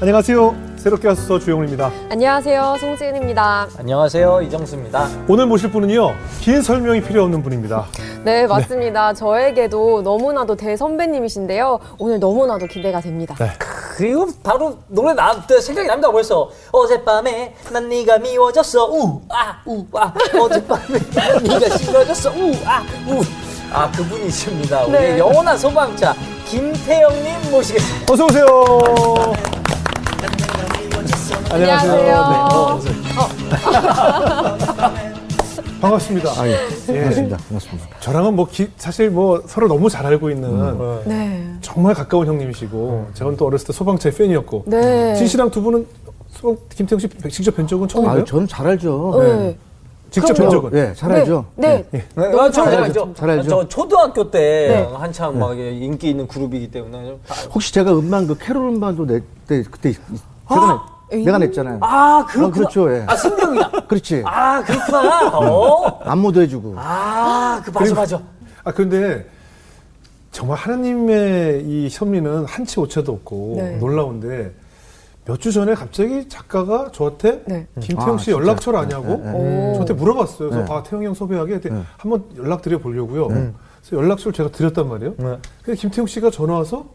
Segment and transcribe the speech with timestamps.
[0.00, 0.54] 안녕하세요.
[0.76, 1.90] 새롭게 와서 주영훈입니다.
[2.10, 2.76] 안녕하세요.
[2.80, 3.68] 송지은입니다.
[3.78, 4.40] 안녕하세요.
[4.42, 5.08] 이정수입니다.
[5.28, 6.14] 오늘 모실 분은요.
[6.40, 7.86] 긴 설명이 필요 없는 분입니다.
[8.24, 9.12] 네, 맞습니다.
[9.12, 11.78] 저에게도 너무나도 대선배님이신데요.
[11.98, 13.34] 오늘 너무나도 기대가 됩니다.
[13.38, 13.50] 네.
[13.96, 15.14] 그리고 바로 노래
[15.46, 16.10] 때 생각이 납니다.
[16.10, 24.84] 벌써 어젯밤에 난 네가 미워졌어 우아 우아 어젯밤에 난 네가 싫어졌어 우아 우 아 그분이십니다.
[24.84, 25.18] 우리 네.
[25.18, 26.14] 영원한 소방차
[26.46, 28.12] 김태영님 모시겠습니다.
[28.12, 28.46] 어서 오세요.
[31.50, 31.94] 안녕하세요.
[31.96, 32.88] 네, 어, 어서
[35.80, 36.30] 반갑습니다.
[36.38, 36.52] 아, 예.
[36.52, 36.94] 예.
[36.98, 37.36] 반갑습니다.
[37.38, 37.88] 반갑습니다.
[38.00, 41.54] 저랑은 뭐 기- 사실 뭐 서로 너무 잘 알고 있는 네.
[41.62, 45.14] 정말 가까운 형님이시고 제가 또 어렸을 때 소방차의 팬이었고 네.
[45.16, 45.86] 진 씨랑 두 분은
[46.28, 48.20] 소방 김태형 씨 직접 뵌 적은 처음인가요?
[48.20, 49.18] 아, 저는 잘 알죠.
[49.20, 49.56] 네.
[50.10, 50.70] 직접 뵌 적은?
[50.74, 51.46] 예, 잘 알죠.
[51.56, 51.84] 네.
[51.94, 51.98] 예.
[51.98, 52.92] 네, 너무 아, 저, 잘 저, 알죠.
[52.92, 53.48] 저, 잘 알죠.
[53.48, 54.38] 저 초등학교 때
[54.90, 54.96] 네.
[54.96, 57.16] 한참 막 인기 있는 그룹이기 때문에.
[57.54, 60.04] 혹시 제가 음반 그 캐롤 음반도 낼때 그때 제가
[60.50, 61.78] 내, 내가 냈잖아요.
[61.80, 62.46] 아 그렇구나.
[62.46, 63.04] 아, 그렇죠, 예.
[63.06, 63.70] 아 승경이다.
[63.88, 64.22] 그렇지.
[64.26, 65.28] 아 그렇구나.
[65.38, 66.00] 어.
[66.04, 66.74] 안무도 해주고.
[66.76, 68.22] 아 그 맞아 맞아.
[68.64, 69.26] 아 그런데
[70.30, 73.76] 정말 하나님의 이 섭리는 한치 오차도 없고 네.
[73.78, 74.52] 놀라운데
[75.26, 77.66] 몇 주 전에 갑자기 작가가 저한테 네.
[77.80, 78.38] 김태형 아, 씨 진짜?
[78.38, 79.72] 연락처를 아냐고 네, 네.
[79.74, 80.50] 저한테 물어봤어요.
[80.50, 80.72] 그래서 네.
[80.72, 81.60] 아 태형 형 섭외하게
[81.98, 83.28] 한번 연락 드려 보려고요.
[83.28, 83.52] 그래서
[83.92, 85.14] 연락처를 제가 드렸단 말이에요.
[85.18, 85.36] 네.
[85.64, 86.86] 근데 김태형 씨가 전화 와서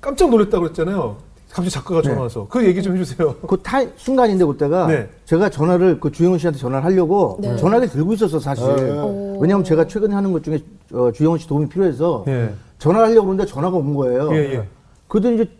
[0.00, 1.16] 깜짝 놀랐다고 그랬잖아요.
[1.48, 3.34] 갑자기 작가가 전화 와서 그 얘기 좀 해주세요.
[3.46, 5.08] 그 타이, 순간인데 그때가 네.
[5.24, 7.56] 제가 전화를 그 주영훈 씨한테 전화를 하려고 네.
[7.56, 8.64] 전화기 들고 있었어 사실.
[8.64, 9.38] 오.
[9.40, 10.58] 왜냐하면 제가 최근에 하는 것 중에
[10.92, 12.52] 어, 주영훈 씨 도움이 필요해서 예.
[12.78, 14.34] 전화를 하려고 그러는데 전화가 온 거예요.
[14.34, 14.68] 예, 예.
[15.08, 15.50] 그러더니 이제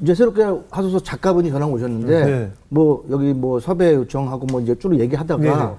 [0.00, 2.52] 이제 새롭게 하소서 작가분이 전화 가 오셨는데 네.
[2.68, 5.70] 뭐 여기 뭐 섭외 요청하고 뭐 이제 쭉 얘기하다가 네, 네.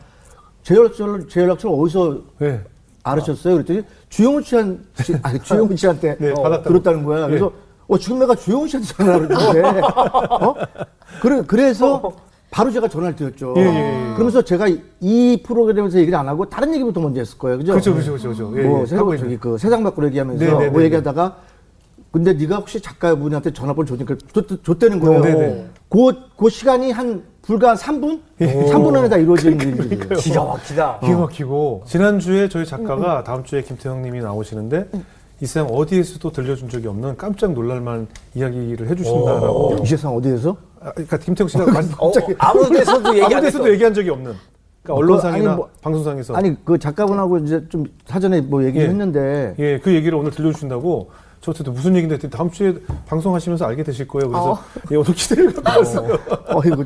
[0.64, 2.62] 제 연락처를 제 연락처를 어디서 네.
[3.04, 3.54] 알으셨어요?
[3.56, 4.86] 그랬더니 주영훈 씨한
[5.44, 6.62] 주영훈 씨한테 네, 어.
[6.64, 7.28] 들었다는 거야.
[7.28, 7.52] 그래서
[7.88, 10.56] 어 지금 내가 주영훈 씨한테 전화를 했는데 어?
[11.22, 12.14] 그래 그래서
[12.53, 13.56] 바로 제가 전화를 드렸죠.
[13.58, 14.14] 예, 예, 예.
[14.14, 14.67] 그러면서 제가
[15.02, 17.58] 이 프로그램에서 얘기를 안 하고 다른 얘기부터 먼저 했을 거예요.
[17.58, 17.72] 그죠?
[17.72, 18.28] 그렇죠, 그렇죠, 그렇죠.
[18.52, 18.62] 그렇죠.
[18.62, 18.85] 예, 뭐 예.
[18.85, 19.38] 새로 저기.
[19.38, 21.38] 그 세상 밖으로 얘기하면서 네, 네, 뭐 네, 얘기하다가
[22.12, 25.22] 근데 네가 혹시 작가분한테 전화번호 줬니까 줬, 줬다는 거예요.
[25.22, 25.69] 네, 네.
[25.90, 28.22] 그, 그 시간이 한 불과 한 3분?
[28.41, 28.46] 예.
[28.46, 29.58] 3분 안에 다 이루어지는.
[29.58, 30.19] 그러니까요.
[30.19, 31.00] 기가 막히다.
[31.00, 34.90] 기가 막히고 지난주에 저희 작가가 다음 주에 김태형 님이 나오시는데
[35.44, 40.56] 이 세상 어디에서도 들려준 적이 없는 깜짝 놀랄만한 이야기를 해주신다라고 이 세상 어디에서?
[40.80, 43.70] 아, 그러니까 김태형 씨가 말- 어, 아무 데서도 얘기 아무 안 데서도.
[43.74, 44.38] 얘기한 적이 없는 그러니까
[44.84, 48.90] 그, 언론상이나 아니, 뭐- 방송상에서 아니 그 작가분하고 이제 좀 사전에 뭐 얘기를 예.
[48.90, 51.12] 했는데 예, 그 얘기를 오늘 들려주신다고
[51.42, 52.74] 저한테도 무슨 얘기인데 다음 주에
[53.08, 54.30] 방송하시면서 알게 되실 거예요.
[54.30, 54.59] 그래서 어.
[54.92, 56.14] 예, 오늘 기대를 갖고 왔어요.
[56.56, 56.86] 어 이거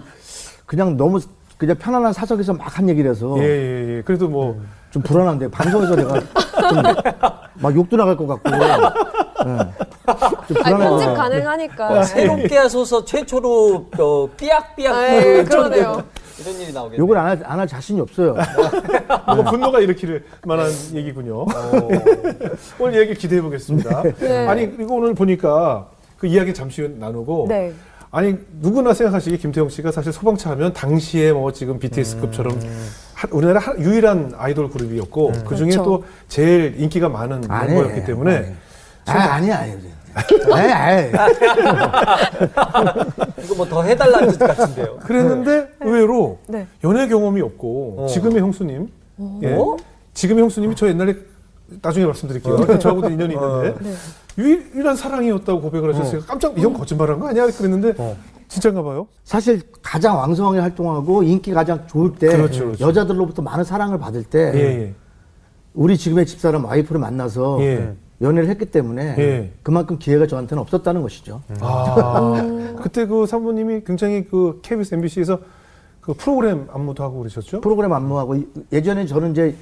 [0.66, 1.20] 그냥 너무
[1.60, 4.02] 그냥 편안한 사석에서 막 한 얘기라서 예, 예, 예.
[4.02, 4.58] 그래도 뭐
[4.90, 6.28] 좀 불안한데 방송에서 내가 좀
[7.60, 8.58] 막 욕도 나갈 것 같고 예.
[10.48, 10.90] 좀 아니, 불안해요.
[10.90, 12.04] 편집 가능하니까.
[12.04, 16.04] 새롭게 하소서 최초로 어, 삐약삐약 네, 그 그러네요.
[16.40, 16.98] 이런 일이 나오겠네.
[17.00, 18.36] 욕을 안할안할 자신이 없어요.
[19.26, 21.46] 뭔가 분노가 일으킬 만한 얘기군요.
[22.80, 24.04] 오늘 얘기 기대해 보겠습니다.
[24.20, 24.48] 네.
[24.48, 27.74] 아니 그리고 오늘 보니까 그 이야기 잠시 나누고 네.
[28.12, 32.58] 아니 누구나 생각하시기에 김태형 씨가 사실 소방차 하면 당시에 뭐 지금 BTS급처럼
[33.14, 35.84] 하- 우리나라 하- 유일한 아이돌 그룹이었고 그 중에 그렇죠.
[35.84, 37.42] 또 제일 인기가 많은.
[37.42, 38.54] 멤버였기 때문에 안 해.
[39.06, 39.76] 아, 아니야, 아니야.
[40.52, 41.12] 아니, 아니.
[43.44, 44.98] 이거 뭐 더 해달라는 뜻 같은데요.
[45.04, 46.66] 그랬는데 의외로 네.
[46.84, 48.08] 연애 경험이 없고 어.
[48.08, 48.90] 지금의 형수님
[49.44, 49.54] 예.
[49.54, 49.78] 어?
[50.14, 51.16] 지금의 형수님이 저 옛날에
[51.82, 52.80] 나중에 말씀드릴게요.
[52.80, 53.94] 저하고도 인연이 있는데 네.
[54.38, 56.22] 유일한 사랑이었다고 고백을 하셨어요.
[56.22, 57.48] 깜짝 이건 거짓말한 거 아니야?
[57.48, 57.94] 그랬는데
[58.48, 59.08] 진짜인가 봐요.
[59.24, 62.86] 사실 가장 왕성하게 활동하고 인기 가장 좋을 때 그렇죠, 그렇죠.
[62.88, 64.94] 여자들로부터 많은 사랑을 받을 때 예, 예.
[65.74, 67.94] 우리 지금의 집사람 와이프를 만나서 예.
[68.22, 69.54] 연애를 했기 때문에 예.
[69.64, 71.42] 그만큼 기회가 저한테는 없었다는 것이죠.
[71.60, 72.34] 아,
[72.82, 75.40] 그때 그 사모님이 굉장히 그 KBS MBC에서
[76.00, 77.60] 그 프로그램 안무도 하고 그러셨죠?
[77.62, 79.56] 프로그램 안무하고 이- 예전에 저는 이제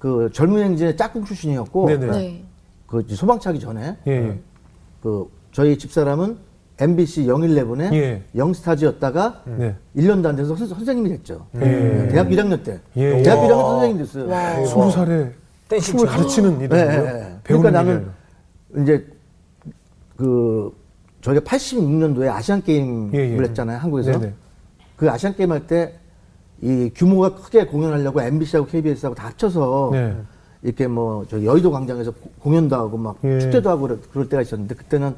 [0.00, 2.06] 그 젊은 행진의 짝꿍 출신이었고 네네.
[2.10, 2.44] 네.
[2.86, 4.38] 그 이제 소방차기 전에 예, 예.
[5.02, 6.36] 그 저희 집사람은
[6.78, 8.22] MBC 영일레븐의 예.
[8.36, 9.74] 영스타즈였다가 네.
[9.96, 11.46] 1년도 안 돼서 선, 선생님이 됐죠.
[11.56, 12.08] 예.
[12.10, 12.80] 대학교 1학년 때.
[12.96, 13.22] 예.
[13.22, 14.28] 대학교 1학년 선생님 됐어요.
[14.28, 14.64] 와.
[14.66, 15.32] 스무 살에
[15.68, 16.16] 댄싱 춤을 춤.
[16.16, 16.84] 가르치는 일이고요.
[16.84, 17.38] 네, 네, 네.
[17.42, 17.84] 그러니까 일이에요.
[18.74, 19.06] 나는 이제
[20.16, 20.70] 그
[21.22, 23.38] 저희가 86년도에 아시안 게임을 예, 예.
[23.42, 24.34] 했잖아요 한국에서 네네.
[24.96, 25.92] 그 아시안 게임 할 때
[26.62, 30.16] 이 규모가 크게 공연하려고 MBC하고 KBS하고 다 합쳐서 네.
[30.62, 33.38] 이렇게 뭐 저기 여의도 광장에서 고- 공연도 하고 막 예.
[33.38, 35.14] 축제도 하고 그럴, 그럴 때가 있었는데 그때는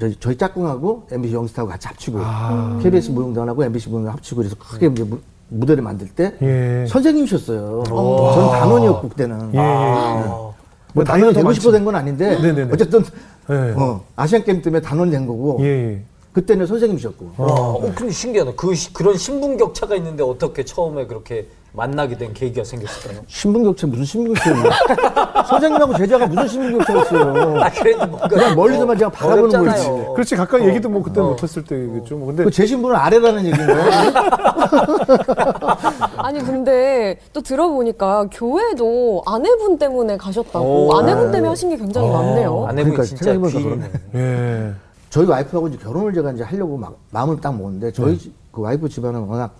[0.00, 2.78] 저희, 저희 짝꿍하고 MBC 영스타하고 같이 합치고 아.
[2.82, 5.18] KBS 무용단하고 MBC 무용단 합치고 그래서 크게 이제 무,
[5.48, 6.84] 무대를 만들 때 예.
[6.88, 7.82] 선생님이셨어요.
[7.86, 9.50] 저는 단원이었고 그때는.
[9.54, 9.58] 예.
[9.58, 10.50] 아.
[10.92, 11.52] 뭐 나이가 단원이 더 되고.
[11.52, 12.72] 싶어 된 건 아닌데 네네네.
[12.72, 13.04] 어쨌든
[13.50, 13.54] 예.
[13.76, 16.02] 어, 아시안 게임 때문에 단원이 된 거고 예, 예.
[16.32, 17.32] 그때는 선생님이셨고.
[17.36, 18.52] 와, 어, 근데 신기하다.
[18.56, 23.20] 그 시- 그런 신분 격차가 있는데 어떻게 처음에 그렇게 만나게 된 계기가 생겼을까요?
[23.28, 24.62] 신분격차 무슨 신분격차예요?
[25.48, 27.60] 선생님하고 제자가 무슨 신분격차가 있어요?
[27.62, 29.96] 아, 그래도 뭔가 그냥 멀리서만 제가 바라보는 어렵잖아요.
[29.96, 30.14] 거지.
[30.14, 32.16] 그렇지 가까이 얘기도 뭐 그때 못했을 때겠죠.
[32.16, 33.90] 뭐 근데 그제 신분은 아래라는 얘기인가요?
[36.18, 40.98] 아니 근데 또 들어보니까 교회도 아내분 때문에 가셨다고 오.
[40.98, 42.66] 아내분 때문에 하신 게 굉장히 많네요.
[42.66, 43.90] 아내분이 그러니까 진짜 생각해보니까 귀인이네.
[44.16, 44.72] 예.
[45.08, 48.88] 저희 와이프하고 이제 결혼을 제가 이제 하려고 막 마음을 딱 먹었는데 저희 집- 그 와이프
[48.88, 49.52] 집안은 워낙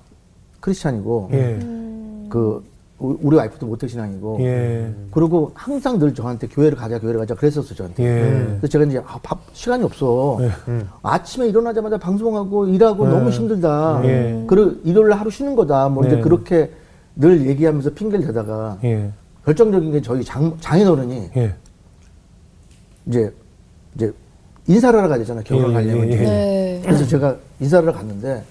[0.60, 1.58] 크리스찬이고 예.
[2.30, 2.64] 그
[2.98, 4.94] 우- 우리 와이프도 모태신앙이고 예.
[5.10, 8.04] 그리고 항상 늘 저한테 교회를 가자 교회를 가자 그랬었어 저한테.
[8.04, 8.46] 예.
[8.58, 10.38] 그래서 제가 이제 아, 밥 시간이 없어.
[10.42, 10.50] 예.
[11.02, 13.10] 아침에 일어나자마자 방송하고 일하고 예.
[13.10, 14.02] 너무 힘들다.
[14.04, 14.44] 예.
[14.46, 15.88] 그리고 일요일 날 하루 쉬는 거다.
[15.88, 16.20] 뭐 이제 예.
[16.20, 16.70] 그렇게
[17.16, 19.10] 늘 얘기하면서 핑계를 대다가 예.
[19.46, 21.54] 결정적인 게 저희 장, 장인어른이 예.
[23.06, 23.32] 이제
[23.94, 24.12] 이제
[24.66, 26.06] 인사를 하러 가야 되잖아 결혼 예, 하려면.
[26.08, 26.16] 예, 예.
[26.18, 26.82] 네.
[26.84, 28.44] 그래서 제가 인사를 하러 갔는데 세-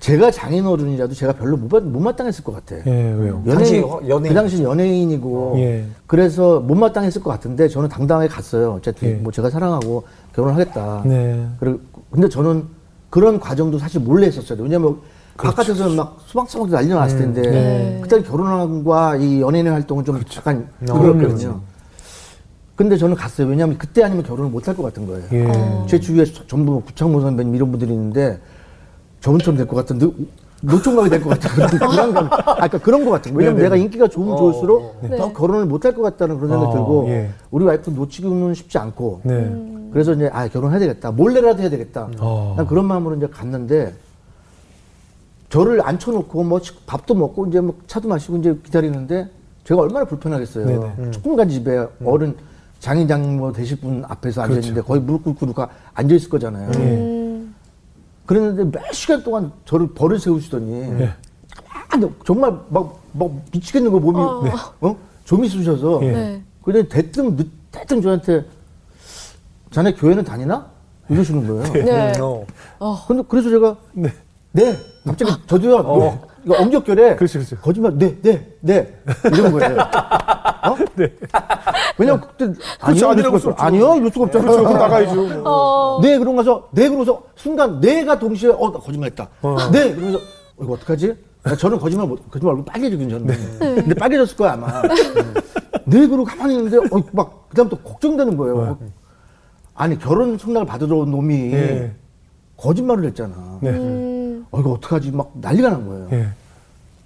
[0.00, 2.76] 제가 장인 어른이라도 제가 별로 못, 받- 못마땅했을 것 같아.
[2.86, 3.12] 예.
[3.12, 3.42] 왜요?
[3.46, 4.22] 당시 연예인, 허- 연예인.
[4.28, 5.84] 그 당시 연예인이고 예.
[6.06, 8.72] 그래서 못 마땅했을 것 같은데 저는 당당하게 갔어요.
[8.72, 9.12] 어쨌든 예.
[9.14, 11.02] 뭐 제가 사랑하고 결혼하겠다.
[11.04, 11.46] 네.
[11.60, 11.80] 그리고
[12.10, 12.64] 근데 저는
[13.10, 14.62] 그런 과정도 사실 몰래 했었어요.
[14.62, 14.96] 왜냐면
[15.36, 17.98] 바깥에서는 막 수박수박 난리 났을 텐데 네.
[18.02, 21.12] 그때 결혼과 이 연예인 활동은 좀 잠깐 그럼요.
[21.18, 21.60] 그렇거든요.
[22.74, 23.46] 근데 저는 갔어요.
[23.48, 25.22] 왜냐하면 그때 아니면 결혼을 못 할 것 같은 거예요.
[25.32, 25.44] 예.
[25.46, 25.86] 어.
[25.86, 28.38] 제 주위에 전부 구창모 선배님 이런 분들이 있는데
[29.26, 30.12] 저분처럼 될 것 같은 노,
[30.62, 32.28] 노총각이 될 것 같은 그런 불안감.
[32.30, 33.48] 아, 그러니까 그런 것 같은 거예요.
[33.50, 33.68] 왜냐면 네네.
[33.68, 35.16] 내가 인기가 좋으면 좋을수록 네.
[35.16, 37.30] 더 결혼을 못 할 것 같다는 그런 생각이 어, 들고 예.
[37.50, 39.88] 우리 와이프 놓치기는 쉽지 않고 네.
[39.92, 42.54] 그래서 이제 아 결혼해야 되겠다 몰래라도 해야 되겠다 어.
[42.56, 43.94] 난 그런 마음으로 이제 갔는데
[45.48, 49.28] 저를 앉혀놓고 뭐 식- 밥도 먹고 이제 뭐 차도 마시고 이제 기다리는데
[49.64, 51.10] 제가 얼마나 불편하겠어요 네네.
[51.12, 52.34] 조금간 집에 어른
[52.80, 56.78] 장인 장모 되실 분 앞에서 앉아 있는데 거의 무릎 꿇고 누가 앉아 있을 거잖아요 예.
[56.78, 57.15] 음.
[58.26, 61.14] 그랬는데 몇 시간 동안 저를 벌을 세우시더니 예.
[61.56, 64.44] 가만히 정말 막, 막 미치겠는 거 몸이 어.
[64.80, 64.96] 어?
[65.24, 66.12] 좀이 쑤셔서 예.
[66.12, 66.42] 네.
[66.62, 68.44] 그냥 대뜸 늦- 대뜸 저한테
[69.70, 70.66] 자네 교회는 다니나
[71.08, 71.72] 이러시는 거예요.
[71.72, 72.12] 네.
[72.80, 73.04] 어.
[73.06, 74.12] 근데 그래서 제가 네.
[74.52, 77.56] 네 갑자기 저도요 뭐, 이거 엄격결에 그렇지, 그렇지.
[77.56, 79.02] 거짓말 네네네
[79.32, 79.76] 이런 거예요.
[80.64, 80.76] 어?
[80.96, 81.12] 네.
[81.98, 82.52] 왜냐면 그때.
[82.80, 83.62] 아니요 이럴 수가 없-.
[83.62, 84.44] 아니요 이럴 수가 없잖아.
[84.44, 84.62] 그렇죠.
[84.64, 85.42] 그럼 나가야죠.
[85.48, 86.00] 어.
[86.02, 89.28] 네 그러고 가서 네 그러고서 순간 네가 동시에 어 나 거짓말했다.
[89.42, 89.56] 어.
[89.72, 91.14] 네 그러면서 어, 이거 어떡하지?
[91.48, 93.26] 야, 저는 거짓말 못 거짓말 얼굴 빨개지긴 저는.
[93.58, 94.82] 근데 빨개졌을 거야 아마.
[95.84, 98.56] 네 그러고 가만히 있는데 어, 막 그다음부터 걱정되는 거예요.
[98.58, 98.78] 어,
[99.74, 101.92] 아니 결혼 승낙을 받으러 온 놈이 예.
[102.56, 103.58] 거짓말을 했잖아.
[103.60, 103.70] 네.
[103.70, 104.46] 음.
[104.50, 105.10] 어 이거 어떡하지?
[105.12, 106.08] 막 난리가 난 거예요.
[106.12, 106.28] 예.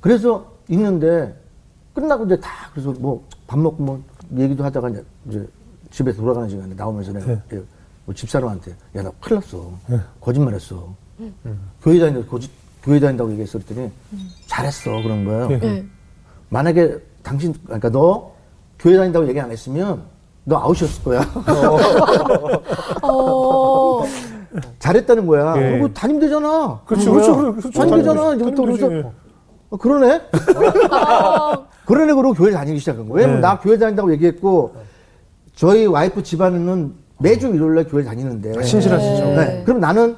[0.00, 1.34] 그래서 있는데
[1.94, 4.00] 끝나고 이제 다 그래서 뭐 밥 먹고 뭐
[4.36, 5.48] 얘기도 하다가 이제, 이제
[5.90, 7.42] 집에 돌아가는 시간에 나오면서 내가 네.
[7.54, 7.62] 예,
[8.04, 9.98] 뭐 집사람한테 야 나 큰일 났어 네.
[10.20, 10.94] 거짓말했어
[11.82, 12.48] 교회 다닌다 고지,
[12.84, 13.90] 교회 다닌다고 얘기했어 그랬더니
[14.46, 15.58] 잘했어 그런 거예요 예.
[15.58, 15.84] 네.
[16.48, 18.32] 만약에 당신 그러니까 너
[18.78, 20.04] 교회 다닌다고 얘기 안 했으면
[20.44, 21.20] 너 아웃이었을 거야
[23.02, 24.04] 어.
[24.78, 25.70] 잘했다는 거야 예.
[25.72, 27.12] 그리고 다니면 되잖아 그렇죠.
[27.12, 27.70] 그렇죠, 그렇죠.
[27.70, 28.62] 다니면 되잖아 다니면 이제부터.
[28.62, 29.12] 그래서
[29.70, 30.20] 어, 그러네
[30.90, 31.64] 아.
[31.86, 33.14] 그러네 그러고 교회 다니기 시작한 거예요.
[33.14, 33.40] 왜냐면 네.
[33.40, 34.74] 나 교회 다닌다고 얘기했고
[35.56, 39.24] 저희 와이프 집안은 매주 일요일 날 교회 다니는데 아, 신실하시죠.
[39.24, 39.36] 네.
[39.36, 39.62] 네.
[39.64, 40.16] 그럼 나는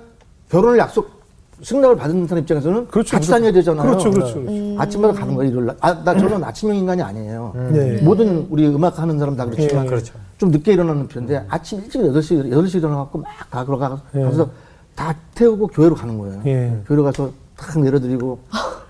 [0.50, 1.22] 결혼을 약속
[1.62, 3.32] 승낙을 받은 사람 입장에서는 그렇죠, 같이 그렇죠.
[3.32, 3.88] 다녀야 되잖아요.
[3.88, 4.50] 그렇죠, 그렇죠, 그렇죠.
[4.50, 4.76] 음.
[4.78, 5.76] 아침마다 가는 거야 일요일 날.
[5.80, 7.52] 아, 나 저는 아침형 인간이 아니에요.
[7.72, 8.00] 네.
[8.02, 10.14] 모든 우리 음악 하는 사람 다 그렇지만 예, 그렇죠.
[10.38, 14.22] 좀 늦게 일어나는 편인데 아침 일찍 8시, 8시 일어나갖고 막 가, 그러가, 예.
[14.22, 14.50] 가서
[14.96, 16.42] 다 태우고 교회로 가는 거예요.
[16.46, 16.82] 예.
[16.86, 18.40] 교회로 가서 탁 내려드리고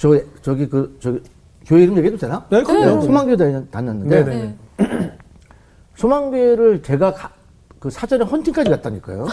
[0.00, 1.20] 저, 저기 그, 저기
[1.66, 2.42] 교회 이름 얘기해도 되나?
[2.48, 3.02] 네, 그럼요.
[3.02, 4.56] 소망교회 다녔- 다녔는데 네네.
[4.78, 5.12] 네.
[5.96, 7.30] 소망교회를 제가 가-
[7.80, 9.26] 그 사전에 헌팅까지 갔다니까요.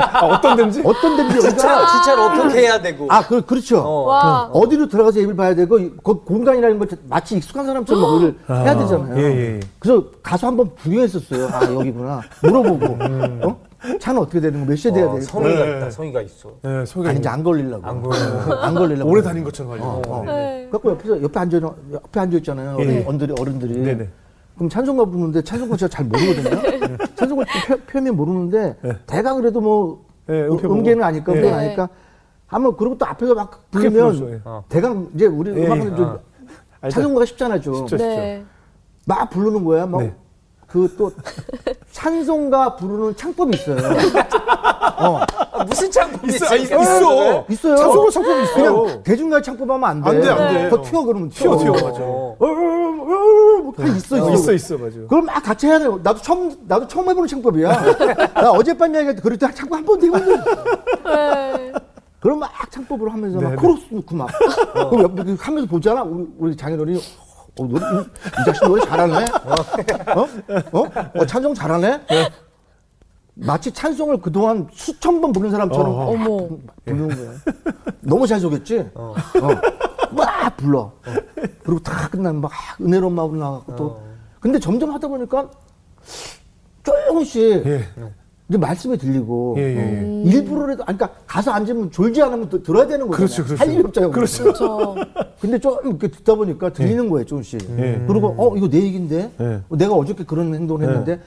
[0.00, 0.80] 아, 어떤 데인지?
[0.82, 3.06] 어떤 데인지 여기가 진짜로 어떻게 해야 되고.
[3.10, 3.78] 아, 그, 그렇죠.
[3.80, 4.04] 어.
[4.06, 4.48] 와.
[4.50, 4.68] 어.
[4.70, 8.54] 디로 들어가서 예비를 봐야 되고 이- 그 공간이라는 걸 마치 익숙한 사람처럼 막 일을 아,
[8.54, 9.18] 해야 되잖아요.
[9.18, 9.60] 예, 예, 예.
[9.78, 11.48] 그래서 가서 한번 구경했었어요.
[11.52, 12.22] 아 여기구나.
[12.42, 12.86] 물어보고
[13.46, 13.60] 어?
[14.00, 15.20] 차는 어떻게 되는 거 몇 시에 돼야 어, 돼?
[15.20, 15.76] 성의가 네.
[15.76, 16.50] 있다, 성의가 있어.
[16.62, 17.08] 네, 소개.
[17.10, 17.86] 아니 이제 안 걸리려고.
[17.86, 18.54] 안 걸리려고.
[18.54, 19.10] 안 걸리려고.
[19.10, 19.88] 오래 다닌 것처럼 하려고.
[20.10, 20.24] 어, 어.
[20.24, 20.68] 네.
[20.70, 21.60] 그래갖고 옆에서 옆에 앉아
[21.92, 22.76] 옆에 앉아 있잖아요.
[22.78, 22.82] 예.
[22.82, 23.74] 어른, 어른들이 어른들이.
[23.80, 24.08] 네네.
[24.54, 26.50] 그럼 찬송가 부르는데 찬송가 제가 잘 모르거든요.
[27.20, 30.46] 찬송가 표, 표면 모르는데 대강 그래도 뭐 네.
[30.46, 31.66] 음계는 아니까 음계는 네.
[31.66, 31.88] 아니까
[32.46, 34.40] 한번 그리고 또 앞에서 막 부르면 예.
[34.44, 34.64] 어.
[34.68, 35.96] 대강 이제 우리 예, 음악은 예.
[35.96, 36.18] 좀 어.
[36.80, 36.94] 알죠.
[36.94, 37.74] 찬송가가 쉽잖아요 좀.
[37.74, 37.96] 쉽죠.
[37.98, 38.44] 네.
[39.06, 39.86] 막 부르는 거야.
[39.86, 40.14] 막 네.
[40.66, 41.12] 그또
[41.92, 43.76] 찬송가 부르는 창법이 있어요.
[44.98, 45.20] 어,
[45.52, 46.80] 아, 무슨 창법이 있어, 아, 있어요?
[46.80, 47.46] 있어.
[47.48, 47.76] 있어요.
[47.76, 48.82] 찬송가 창법이 있어요.
[48.82, 50.08] 그냥 대중가 창법 하면 안 돼.
[50.08, 50.70] 안 돼, 안 돼요.
[50.70, 51.74] 더 튀어 그러면 튀어, 튀어, 어.
[51.74, 52.00] 맞아.
[52.40, 52.46] 어.
[52.46, 54.26] 어, 어, 어, 뭐다 있어 있어.
[54.26, 54.96] 어, 있어 있어 맞아.
[55.00, 55.84] 그걸 막 같이 해야 돼.
[55.84, 58.32] 나도 처음 나도 처음 해보는 창법이야.
[58.34, 60.64] 나 어젯밤 얘기할 때 그랬더니 창법 한 번도 해본 적 없어.
[61.04, 61.72] 네.
[62.18, 63.56] 그럼 막 창법으로 하면서 네, 막 네.
[63.56, 64.28] 코러스 넣고 막.
[64.90, 66.02] 그럼 옆에 그 하면서 보잖아.
[66.02, 66.98] 우리, 우리 장인어른이
[67.58, 69.24] 어, 노래, 이, 이 자식 노래 잘하네.
[70.14, 70.78] 어?
[70.80, 70.90] 어?
[71.14, 72.00] 어, 찬송 잘하네.
[73.34, 76.10] 마치 찬송을 그동안 수천 번 부른 사람처럼 어, 어.
[76.12, 76.48] 어머.
[76.84, 77.32] 부르는 거야.
[78.00, 78.90] 너무 잘 속였지?
[78.94, 79.14] 어.
[80.14, 80.92] 막 불러.
[81.62, 82.50] 그리고 다 끝나면 막
[82.80, 84.00] 은혜로운 마음으로 나가고 또.
[84.40, 85.50] 근데 점점 하다 보니까
[86.82, 87.84] 조금씩 예.
[88.48, 90.00] 이제 말씀이 들리고 예, 예, 예.
[90.00, 93.16] 어, 일부러라도 아니, 그러니까 가서 앉으면 졸지 않으면 또 들어야 되는 거잖아요.
[93.16, 93.62] 그렇죠, 그렇죠.
[93.62, 94.10] 할 일이 없잖아요.
[94.10, 94.42] 그렇죠.
[94.42, 94.94] 그렇죠.
[95.40, 97.60] 근데 좀 이렇게 듣다 보니까 들리는 거예요, 조금씩.
[97.78, 98.02] 예.
[98.08, 99.60] 그리고 어 이거 내 얘긴데 예.
[99.68, 101.20] 어, 내가 어저께 그런 행동을 했는데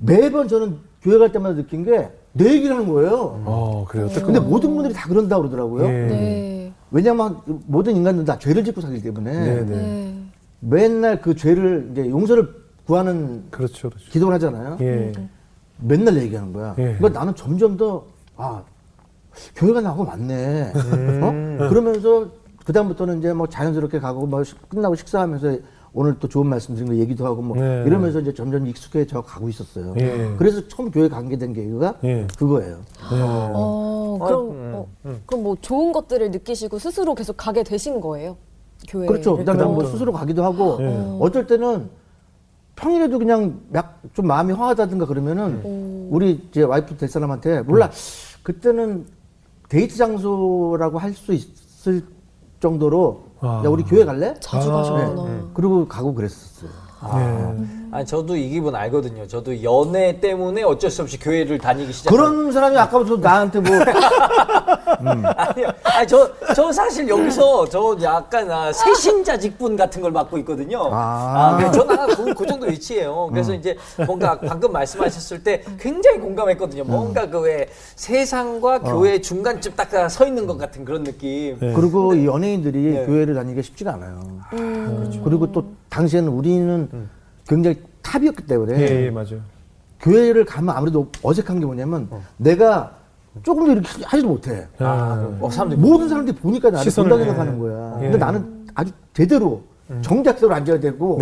[0.00, 3.42] 매번 저는 교회 갈 때마다 느낀 게 내 얘기를 하는 거예요.
[3.44, 4.08] 어 그래요.
[4.24, 5.84] 근데 모든 분들이 다 그런다 그러더라고요.
[5.84, 5.88] 예.
[5.88, 6.47] 네.
[6.90, 9.64] 왜냐면 모든 인간들은 다 죄를 짓고 살기 때문에 네, 네.
[9.64, 10.24] 네.
[10.60, 12.48] 맨날 그 죄를 이제 용서를
[12.86, 14.10] 구하는 그렇죠, 그렇죠.
[14.10, 14.78] 기도를 하잖아요.
[14.80, 15.12] 예.
[15.80, 16.74] 맨날 얘기하는 거야.
[16.78, 16.94] 예.
[16.96, 18.04] 그러니까 나는 점점 더,
[18.36, 18.62] 아,
[19.54, 20.72] 교회가 나하고 맞네.
[20.74, 21.58] 음.
[21.60, 21.68] 어?
[21.68, 22.28] 그러면서,
[22.64, 25.58] 그다음부터는 이제 뭐 자연스럽게 가고, 뭐 식- 끝나고 식사하면서
[25.92, 27.84] 오늘 또 좋은 말씀 드린 거 얘기도 하고 뭐 네.
[27.86, 29.94] 이러면서 이제 점점 익숙해져 가고 있었어요.
[29.98, 30.34] 예.
[30.36, 32.26] 그래서 처음 교회 가게 된 계기가 예.
[32.38, 32.80] 그거예요.
[33.10, 34.86] 어, 그럼, 어,
[35.26, 38.36] 그럼 뭐 좋은 것들을 느끼시고 스스로 계속 가게 되신 거예요?
[38.88, 39.06] 교회.
[39.06, 39.36] 그렇죠.
[39.36, 39.84] 그다음에 뭐.
[39.86, 41.16] 스스로 가기도 하고 예.
[41.20, 41.88] 어쩔 때는
[42.76, 47.90] 평일에도 그냥 약좀 마음이 화하다든가 그러면은 우리 이제 와이프 될 사람한테 몰라
[48.44, 49.06] 그때는
[49.68, 52.02] 데이트 장소라고 할 수 있을
[52.60, 53.27] 정도로 아.
[53.44, 54.34] 야 우리 교회 갈래?
[54.40, 55.50] 자주 아, 가셨구나.
[55.54, 56.70] 그리고 가고 그랬었어요.
[57.14, 57.77] 예.
[57.90, 59.26] 아니 저도 이 기분 알거든요.
[59.26, 62.10] 저도 연애 때문에 어쩔 수 없이 교회를 다니기 시작.
[62.10, 63.70] 그런 사람이 아까부터 나한테 뭐
[65.36, 65.68] 아니요.
[65.84, 70.88] 아니 저, 저 사실 여기서 저 약간 아, 세신자 직분 같은 걸 맡고 있거든요.
[70.92, 71.52] 아.
[71.52, 73.28] 아, 그래서 저는 한 그, 그 정도 위치예요.
[73.32, 73.76] 그래서 이제
[74.06, 76.84] 뭔가 방금 말씀하셨을 때 굉장히 공감했거든요.
[76.84, 81.56] 뭔가 그 왜 세상과 교회 중간쯤 딱 서 있는 것 같은 그런 느낌.
[81.58, 81.72] 네.
[81.72, 83.06] 그리고 이 연예인들이 네.
[83.06, 84.20] 교회를 다니기가 쉽지가 않아요.
[84.50, 85.22] 그렇죠.
[85.22, 87.08] 그리고 또 당시에는 우리는
[87.48, 89.40] 굉장히 탑이었기 때문에 예, 예, 맞아요.
[90.00, 92.96] 교회를 가면 아무래도 어색한 게 뭐냐면 내가
[93.42, 94.66] 조금도 이렇게 하지도 못해.
[94.78, 97.28] 아, 어, 사람들이 모든 사람들이 보니까 나를 시선을, 본다 예.
[97.28, 97.96] 생각하는 거야.
[97.98, 98.02] 예.
[98.04, 99.62] 근데 나는 아주 제대로
[100.02, 101.20] 정작대로 앉아야 되고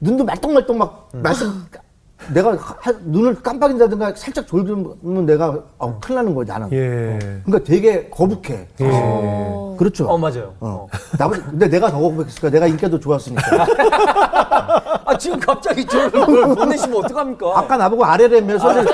[0.00, 1.52] 눈도 말똥말똥 막 말씀
[2.32, 6.72] 내가 하- 눈을 깜빡인다든가 살짝 졸면 내가 어, 큰일 나는 거야 나는.
[6.72, 7.18] 예.
[7.44, 8.66] 그러니까 되게 거북해.
[8.80, 8.90] 예.
[8.92, 9.76] 어.
[9.78, 10.06] 그렇죠.
[10.08, 10.52] 어 맞아요.
[10.60, 10.88] 어.
[11.18, 12.50] 나보다 근데 내가 더 거북했을까?
[12.50, 13.66] 내가 인기가 더 좋았으니까.
[15.06, 16.10] 아 지금 갑자기 저를
[16.54, 17.58] 보내시면 어떡합니까?
[17.58, 18.84] 아까 나보고 아래래며 소리 어?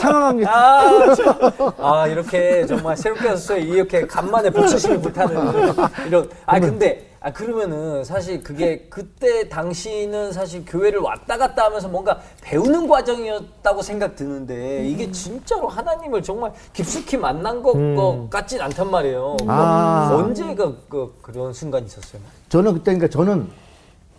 [0.00, 1.34] 상황한 게 아, 참.
[1.78, 3.58] 아, 이렇게 정말 새롭게 하셨어요.
[3.60, 5.76] 이렇게 간만에 복수심이 불타는
[6.08, 6.28] 이런.
[6.44, 12.86] 아, 근데, 아, 그러면은 사실 그게 그때 당시는 사실 교회를 왔다 갔다 하면서 뭔가 배우는
[12.86, 19.38] 과정이었다고 생각 드는데 이게 진짜로 하나님을 정말 깊숙이 만난 것, 것 같진 않단 말이에요.
[19.48, 20.12] 아.
[20.14, 22.22] 언제가 그, 그런 순간이 있었어요?
[22.48, 23.48] 저는 그때 그러니까 저는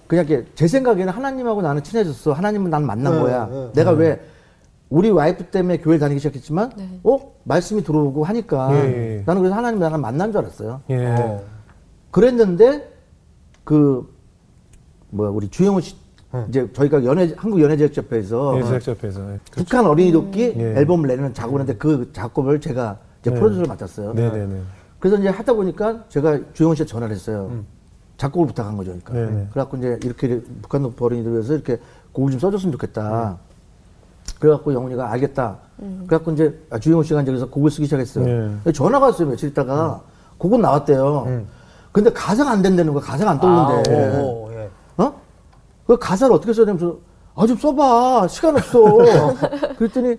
[0.05, 2.33] 그냥 이렇게 제 생각에는 하나님하고 나는 친해졌어.
[2.33, 3.45] 하나님은 난 만난 네, 거야.
[3.49, 4.19] 네, 내가 왜
[4.89, 6.99] 우리 와이프 때문에 교회를 다니기 시작했지만 네.
[7.05, 8.79] 어 말씀이 들어오고 하니까 예,
[9.19, 9.23] 예.
[9.25, 10.81] 나는 그래서 하나님 나랑 만난 줄 알았어요.
[10.89, 11.05] 예.
[11.05, 11.41] 어.
[12.11, 12.96] 그랬는데
[13.67, 14.09] 그
[15.09, 15.97] 뭐야 우리 주영훈 씨
[16.47, 19.33] 이제 저희가 연예 한국 연예제작협회에서 예, 제작자협회에서.
[19.33, 19.39] 예.
[19.51, 20.75] 북한 어린이 돕기 예.
[20.77, 23.35] 앨범을 내는 작업을 했는데 그 작업을 제가 이제 네.
[23.35, 24.13] 프로듀서를 맡았어요.
[24.13, 24.61] 네네네.
[24.99, 27.51] 그래서 이제 하다 보니까 제가 주영훈 씨한테 전화를 했어요.
[28.15, 28.91] 작곡을 부탁한 거죠.
[29.03, 29.13] 그러니까.
[29.13, 29.35] 음.
[29.35, 29.47] 네네.
[29.51, 31.77] 그래갖고 이제 이렇게 북한 어린이들 위해서 이렇게
[32.13, 33.31] 곡을 좀 써줬으면 좋겠다.
[33.31, 33.35] 음.
[34.39, 35.57] 그래갖고 영훈이가 알겠다.
[36.05, 38.59] 그래갖고 이제 아, 주영훈 씨가 이제 그래서 곡을 쓰기 시작했어요.
[38.63, 38.71] 네.
[38.71, 39.27] 전화가 왔어요.
[39.27, 40.01] 며칠 있다가
[40.37, 41.23] 곡은 나왔대요.
[41.27, 41.56] 음.
[41.97, 43.03] 근데 가사가 안 된다는 거야.
[43.03, 43.91] 가사가 안 떠오른대.
[43.91, 44.69] 아, 오, 오, 예.
[44.97, 45.13] 어?
[45.87, 46.95] 그 가사를 어떻게 써야 되면서
[47.35, 48.97] 아 좀 써봐 시간 없어
[49.77, 50.15] 그랬더니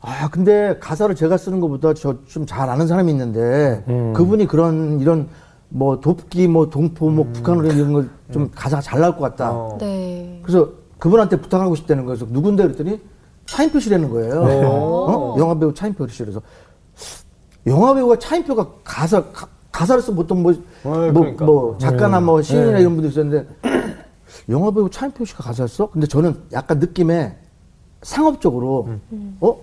[0.00, 4.12] 아 근데 가사를 제가 쓰는 것보다 저 좀 잘 아는 사람이 있는데 음.
[4.12, 5.28] 그분이 그런 이런
[5.68, 9.78] 뭐 돕기 뭐 동포 뭐 북한으로 이런 걸좀 가사가 잘 나올 것 같다 어.
[9.80, 10.40] 네.
[10.44, 13.00] 그래서 그분한테 부탁하고 싶다는 거예요 그래서 누군데 그랬더니
[13.46, 15.36] 차인표 씨라는 거예요 어?
[15.40, 16.40] 영화 배우 차인표 씨 그래서
[17.66, 21.44] 영화 배우가 차인표가 가사 가, 가사를 쓰면 보통 뭐, 어, 뭐, 그러니까.
[21.44, 22.80] 뭐 작가나 뭐 시인이나 네.
[22.80, 23.48] 이런 분들 있었는데
[24.48, 25.88] 영화 배우 차인표 씨가 가사를 써?
[25.90, 27.36] 근데 저는 약간 느낌에
[28.02, 28.88] 상업적으로
[29.40, 29.56] 어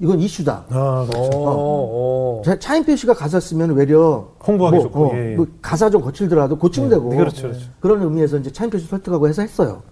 [0.00, 0.64] 이건 이슈다.
[0.70, 1.38] 아, 오, 그렇죠.
[1.38, 2.42] 오.
[2.44, 5.36] 자- 차인표 씨가 가사 쓰면 외려 홍보하기 뭐, 좋고, 어, 예, 예.
[5.36, 7.66] 뭐 가사 좀 거칠더라도 고치면 되고 네, 그렇죠, 그렇죠.
[7.82, 9.82] 런 의미에서 이제 차인표 씨 설득하고 해서 했어요.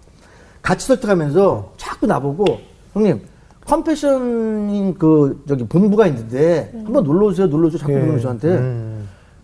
[0.61, 2.45] 같이 설득하면서 자꾸 나보고
[2.93, 3.21] 형님
[3.65, 7.99] 컴패션인 그 저기 본부가 있는데 한번 놀러 오세요, 놀러 오세요 자꾸 예.
[7.99, 8.90] 그러면 저한테 음.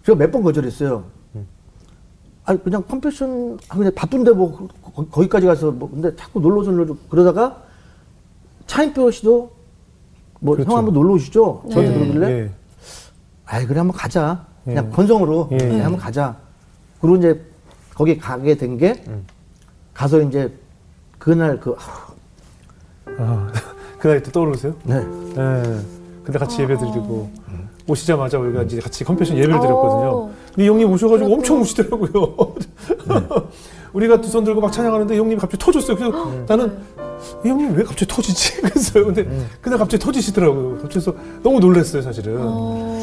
[0.07, 1.03] 제가 몇 번 거절했어요.
[2.45, 6.71] 아니 그냥 컴패션 아, 그냥 바쁜데 뭐 거, 거기까지 가서 뭐 근데 자꾸 놀러 오서
[6.71, 7.61] 놀러 그러다가
[8.67, 9.51] 차인표 씨도
[10.39, 10.77] 뭐형 그렇죠.
[10.77, 11.63] 한번 놀러 오시죠.
[11.69, 11.99] 저한테 네.
[11.99, 12.51] 그러길래 예.
[13.45, 14.45] 아이 그래 한번 가자.
[14.63, 14.95] 그냥 예.
[14.95, 15.57] 건성으로 예.
[15.57, 16.37] 네, 한번 가자.
[17.01, 17.41] 그리고 이제
[17.93, 19.03] 거기 가게 된 게
[19.93, 20.49] 가서 이제
[21.19, 21.75] 그날 그
[23.19, 23.51] 아,
[23.99, 24.73] 그 나이 또 떠오르세요?
[24.85, 24.95] 네.
[24.95, 25.81] 예.
[26.23, 27.66] 근데 같이 예배 드리고 음.
[27.87, 30.09] 오시자마자 우리가 이제 같이 컴패션 예배를 드렸거든요.
[30.09, 30.31] 어.
[30.53, 31.33] 근데 이 형님 오셔가지고.
[31.33, 32.35] 엄청 우시더라고요.
[33.93, 35.95] 우리가 두 손 들고 막 찬양하는데 이 형님 갑자기 터졌어요.
[35.97, 36.77] 그래서 나는
[37.45, 38.61] 이 형님 왜 갑자기 터지지?
[38.61, 39.05] 그랬어요.
[39.05, 39.23] 근데
[39.61, 40.79] 그날 갑자기 터지시더라고요.
[40.89, 42.35] 그래서 너무 놀랐어요, 사실은.
[42.39, 42.99] 어.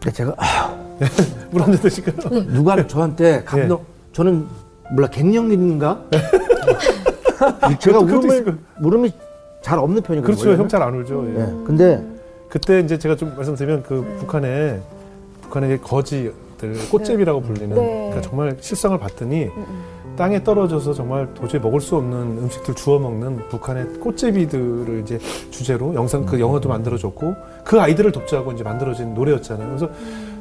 [0.00, 0.74] 근데 제가 아,
[1.50, 2.30] 물한잔 드실까요?
[2.30, 2.46] 네.
[2.52, 3.80] 누가 저한테 감동
[4.12, 4.46] 저는
[4.92, 6.04] 몰라 갱년기인가?
[7.80, 8.58] 제가 울음을.
[8.80, 9.12] 울음이
[9.60, 10.36] 잘 없는 편이거든요.
[10.36, 10.56] 그렇죠.
[10.62, 11.26] 형 잘 안 울죠.
[11.34, 11.40] 예.
[11.40, 11.46] 예.
[11.66, 12.02] 근데
[12.48, 14.16] 그때 이제 제가 좀 말씀드리면 그 네.
[14.18, 14.80] 북한에
[15.42, 17.74] 북한의 거지들 꽃제비라고 불리는 네.
[17.74, 19.98] 그러니까 정말 실상을 봤더니 음, 음.
[20.16, 25.18] 땅에 떨어져서 정말 도저히 먹을 수 없는 음식들 주워 먹는 북한의 꽃제비들을 이제
[25.50, 29.68] 주제로 영상 그 영화도 만들어졌고 그 아이들을 돕자고 이제 만들어진 노래였잖아요.
[29.68, 29.88] 그래서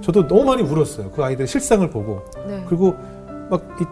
[0.02, 1.12] 저도 너무 많이 울었어요.
[1.12, 2.64] 그 아이들의 실상을 보고 네.
[2.68, 2.96] 그리고
[3.52, 3.86] 막이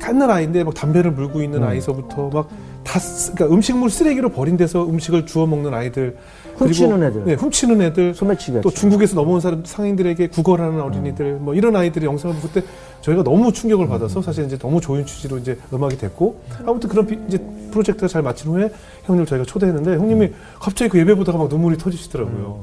[0.00, 1.68] 갓난 아이인데 막 담배를 물고 있는 음.
[1.68, 2.48] 아이서부터 막
[2.84, 3.00] 다
[3.34, 6.16] 그러니까 음식물 쓰레기로 버린 데서 음식을 주워 먹는 아이들
[6.58, 7.24] 그리고 훔치는 애들.
[7.24, 12.36] 네, 훔치는 애들 소매치기 또 중국에서 넘어온 사람 상인들에게 구걸하는 어린이들 뭐 이런 아이들의 영상을
[12.36, 12.62] 볼 때
[13.00, 17.18] 저희가 너무 충격을 받아서 사실 이제 너무 좋은 취지로 이제 음악이 됐고 아무튼 그런 비-
[17.28, 17.38] 이제
[17.70, 18.70] 프로젝트가 잘 마친 후에
[19.04, 22.60] 형님을 저희가 초대했는데 형님이 갑자기 그 예배 보다가 막 눈물이 터지시더라고요.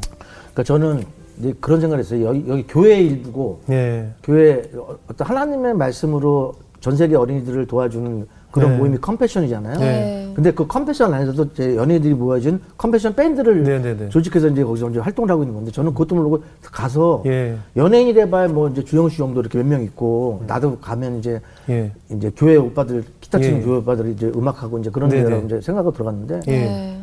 [0.54, 1.04] 그러니까 저는
[1.40, 2.25] 이제 그런 생각을 했어요.
[2.25, 4.10] 여기, 여기 교회 일부고 예.
[4.24, 8.77] 교회 어- 어떤 하나님의 말씀으로 전 세계 어린이들을 도와주는 그런 네.
[8.77, 9.79] 모임이 컴패션이잖아요.
[9.79, 10.31] 네.
[10.36, 14.10] 근데 그 컴패션 안에서도 이제 연예인들이 모여진 컴패션 밴드를 네네네.
[14.10, 17.58] 조직해서 이제 거기서 이제 활동을 하고 있는 건데 저는 그것도 모르고 가서 예.
[17.75, 21.39] 연예인이 돼봐야 뭐 이제 주영 씨 정도 이렇게 몇 명 있고 나도 가면 이제
[21.70, 21.91] 예.
[22.12, 23.63] 이제 교회 오빠들 기타 치는 예.
[23.63, 25.24] 교회 오빠들이 이제 음악하고 이제 그런 네네.
[25.24, 26.51] 데라고 이제 생각하고 들어갔는데 예.
[26.51, 26.98] 네.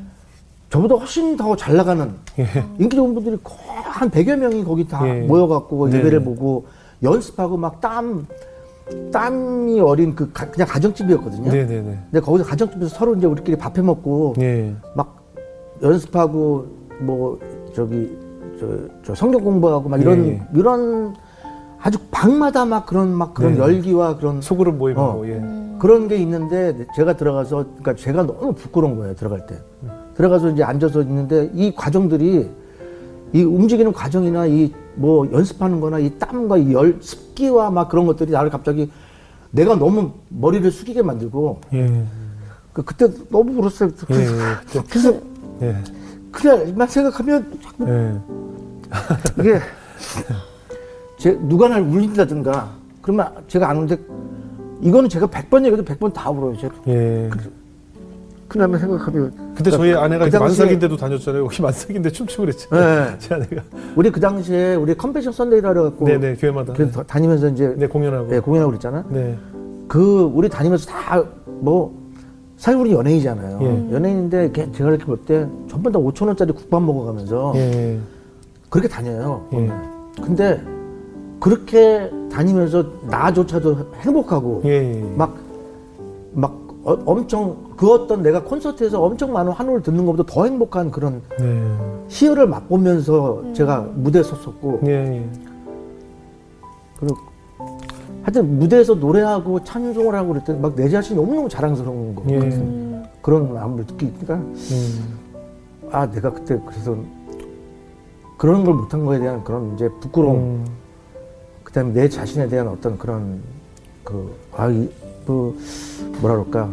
[0.71, 2.47] 저보다 훨씬 더 잘 나가는 예.
[2.79, 5.21] 인기 좋은 분들이 거의 한 100여 명이 거기 다 예.
[5.23, 5.91] 모여갖고.
[5.93, 6.67] 예배를 보고
[7.03, 8.27] 연습하고 막 땀,
[9.13, 11.51] 땀이 어린 그 가- 그냥 가정집이었거든요.
[11.51, 11.99] 네네네.
[12.11, 14.75] 근데 거기서 가정집에서 서로 이제 우리끼리 밥해 먹고 예.
[14.95, 15.17] 막
[15.83, 16.67] 연습하고
[17.01, 17.39] 뭐
[17.75, 18.17] 저기
[18.59, 18.67] 저,
[19.05, 20.43] 저 성경 공부하고 막 이런 예.
[20.55, 21.15] 이런
[21.81, 23.59] 아주 방마다 막 그런 막 그런 네.
[23.59, 25.27] 열기와 그런 소그룹 모임하고 어.
[25.29, 25.43] 예.
[25.79, 29.55] 그런 게 있는데 제가 들어가서 그러니까 제가 너무 부끄러운 거예요 들어갈 때
[30.15, 32.51] 들어가서 이제 앉아서 있는데 이 과정들이
[33.33, 38.33] 이 움직이는 과정이나 이 뭐 연습하는 거나 이 땀과 이 열 습기와 막 그런 것들이
[38.33, 38.91] 나를 갑자기
[39.51, 42.05] 내가 너무 머리를 숙이게 만들고 예.
[42.73, 44.05] 그 그때 너무 울었어요 예.
[44.07, 44.35] 그래서,
[44.67, 45.21] 그때 그래서
[45.63, 45.77] 예.
[46.33, 48.21] 그냥만 생각하면 자꾸 예.
[49.39, 49.61] 이게
[51.17, 53.99] 제 누가 날 울린다든가 그러면 제가 안 오는데
[54.83, 57.29] 이거는 제가 100번 얘기해도 100번 다 울어요 제가 예.
[57.31, 57.53] 그
[58.57, 61.45] 날만 생각하면 그때 저희 아내가 그 만삭인데도 다녔잖아요.
[61.45, 63.05] 여기 만삭인데 춤추고 그랬잖아요.
[63.11, 63.17] 네.
[63.21, 63.63] 제 아내가.
[63.95, 66.73] 우리 그 당시에 우리 컴패션 썬데이라 그래갖고 네네, 교회마다.
[66.73, 68.35] 그 다- 다니면서 이제 네, 공연하고.
[68.35, 69.05] 예, 공연하고 그랬잖아.
[69.11, 69.37] 네.
[69.89, 71.23] 그 우리 다니면서 다
[71.61, 71.93] 뭐
[72.57, 73.59] 사실 우리 연예인이잖아요.
[73.61, 73.95] 예.
[73.95, 77.99] 연예인인데 제가 이렇게 볼 때 전부 다 5천 원짜리 국밥 먹어가면서 예.
[78.71, 79.45] 그렇게 다녀요.
[79.55, 79.69] 예.
[80.23, 80.61] 근데
[81.41, 85.05] 그렇게 다니면서 나조차도 행복하고 예.
[85.17, 85.37] 막,
[86.33, 86.57] 막
[86.89, 91.63] 어- 엄청 그 어떤 내가 콘서트에서 엄청 많은 환호를 듣는 것보다 더 행복한 그런 네.
[92.09, 94.91] 희열을 맛보면서 제가 무대에 섰었고 예.
[94.93, 95.29] 예.
[96.99, 97.17] 그리고
[98.23, 102.39] 하여튼 무대에서 노래하고 찬송을 하고 그럴 때 막 내 자신이 너무너무 자랑스러운 거 예.
[102.39, 103.05] 음.
[103.21, 105.19] 그런 마음을 느끼니까 음.
[105.93, 106.97] 아 내가 그때 그래서
[108.39, 110.65] 그런 걸 못한 거에 대한 그런 이제 부끄러움 음.
[111.65, 113.41] 그다음에 내 자신에 대한 어떤 그런
[114.05, 114.89] 그, 아, 이,
[115.29, 115.55] 그,
[116.23, 116.71] 뭐라 그럴까,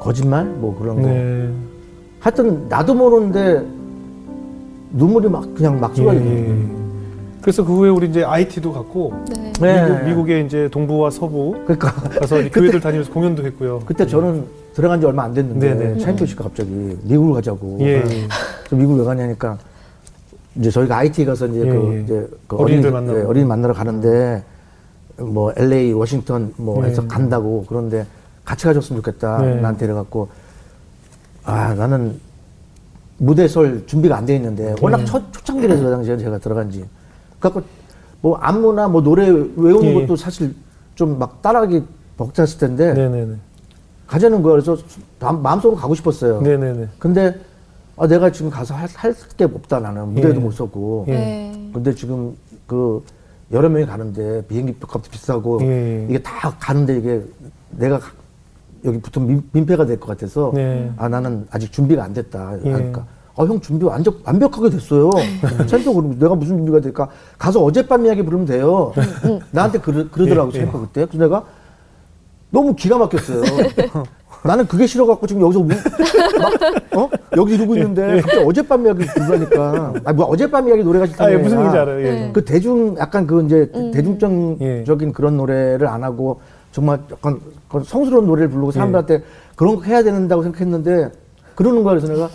[0.00, 0.46] 거짓말?
[0.46, 1.08] 뭐 그런 거.
[1.08, 1.50] 네.
[2.20, 3.62] 하여튼, 나도 모르는데,
[4.92, 6.26] 눈물이 막, 그냥 막 쏟아지고.
[6.26, 6.56] 예.
[7.42, 9.52] 그래서 그 후에 우리 이제 IT도 갔고 네.
[9.60, 9.82] 네.
[9.84, 13.82] 미국, 미국의 이제 동부와 서부 그러니까, 가서 이제 교회들 다니면서 공연도 했고요.
[13.86, 15.98] 그때 저는 들어간 지 얼마 안 됐는데.
[15.98, 16.70] 차인표 씨가 갑자기
[17.04, 17.76] 미국을 가자고.
[17.82, 18.00] 예.
[18.00, 19.58] 그래서 미국 왜 가냐니까,
[20.56, 22.02] 이제 저희가 IT 가서 이제 예, 그, 예.
[22.02, 23.20] 이제 그 어린이들 어린이, 만나러.
[23.20, 24.42] 예, 어린이 만나러 가는데,
[25.18, 27.06] 뭐, LA, 워싱턴, 뭐 해서 예.
[27.06, 27.64] 간다고.
[27.68, 28.06] 그런데
[28.44, 29.38] 같이 가줬으면 좋겠다.
[29.42, 29.60] 네.
[29.60, 30.28] 나한테 이래갖고,
[31.44, 32.18] 아, 나는
[33.18, 36.84] 무대 설 준비가 안 돼 있는데, 워낙 초, 초창기라서 그 당시에 제가 들어간 지.
[37.40, 37.66] 그래갖고,
[38.20, 39.94] 뭐, 안무나 뭐 노래 외우는 예.
[39.94, 40.54] 것도 사실
[40.94, 41.82] 좀 막 따라하기
[42.16, 43.34] 벅찼을 텐데, 네네네.
[44.06, 44.52] 가자는 거야.
[44.52, 44.76] 그래서
[45.20, 46.40] 마음- 마음속으로 가고 싶었어요.
[46.40, 46.88] 네네네.
[46.98, 47.34] 근데
[47.98, 48.88] 아, 내가 지금 가서 할
[49.36, 50.38] 게 없다 나는 무대도 예.
[50.38, 51.12] 못 섰고 예.
[51.12, 51.70] 네.
[51.72, 52.34] 근데 지금
[52.66, 53.02] 그
[53.52, 56.06] 여러 명이 가는데 비행기 값도 비싸고 예.
[56.08, 57.22] 이게 다 가는데 이게
[57.70, 58.10] 내가 가-
[58.84, 60.90] 여기 붙으면 민, 민폐가 될 것 같아서 네.
[60.96, 62.72] 아 나는 아직 준비가 안 됐다 예.
[62.72, 63.04] 하니까
[63.38, 65.10] 아 형 준비 완전 완벽하게 됐어요.
[65.68, 67.08] 챔프 그러면 내가 무슨 준비가 될까?
[67.38, 68.92] 가서 어젯밤 이야기 부르면 돼요.
[69.50, 71.04] 나한테 그러, 그러 더라고 예, 챔프 그때.
[71.06, 71.44] 그래서 내가
[72.50, 73.42] 너무 기가 막혔어요.
[74.44, 75.76] 나는 그게 싫어갖고 지금 여기서 우- 막,
[76.96, 77.10] 어?
[77.36, 77.80] 여기 이러고 예.
[77.80, 81.56] 있는데 갑자기 어젯밤 이야기 부르니까 아, 뭐 어젯밤 이야기 노래가 싫다는 아, 예, 게 무슨
[81.58, 82.06] 얘기인지 알아요.
[82.06, 82.30] 예.
[82.32, 83.90] 그 대중 약간 그 이제 음.
[83.90, 86.40] 대중적인 그런 노래를 안 하고
[86.72, 89.22] 정말 약간 그런 성스러운 노래를 부르고 사람들한테
[89.56, 91.10] 그런 거 해야 된다고 생각했는데
[91.54, 92.28] 그러는 거야 그래서 내가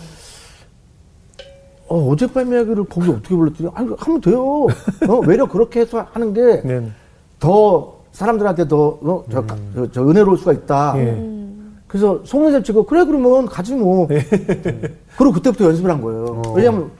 [1.88, 4.66] 어, 어젯밤 이야기를 거기 어떻게 불렀더니 아니 하면 돼요.
[5.08, 6.90] 어, 외려 그렇게 해서 하는 게 네.
[7.38, 10.94] 더 사람들한테 더 어, 저, 저, 저 은혜로울 수가 있다.
[10.96, 11.31] 예.
[11.92, 14.06] 그래서 속내를 치고 그래 그러면 가지 뭐.
[14.08, 16.40] 그리고 그때부터 연습을 한 거예요.
[16.56, 16.90] 왜냐하면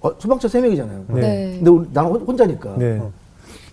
[0.00, 1.04] 어, 소방차 세 명이잖아요.
[1.08, 1.20] 네.
[1.20, 1.52] 네.
[1.56, 3.02] 근데 우리- 나는 혼- 혼자니까 네.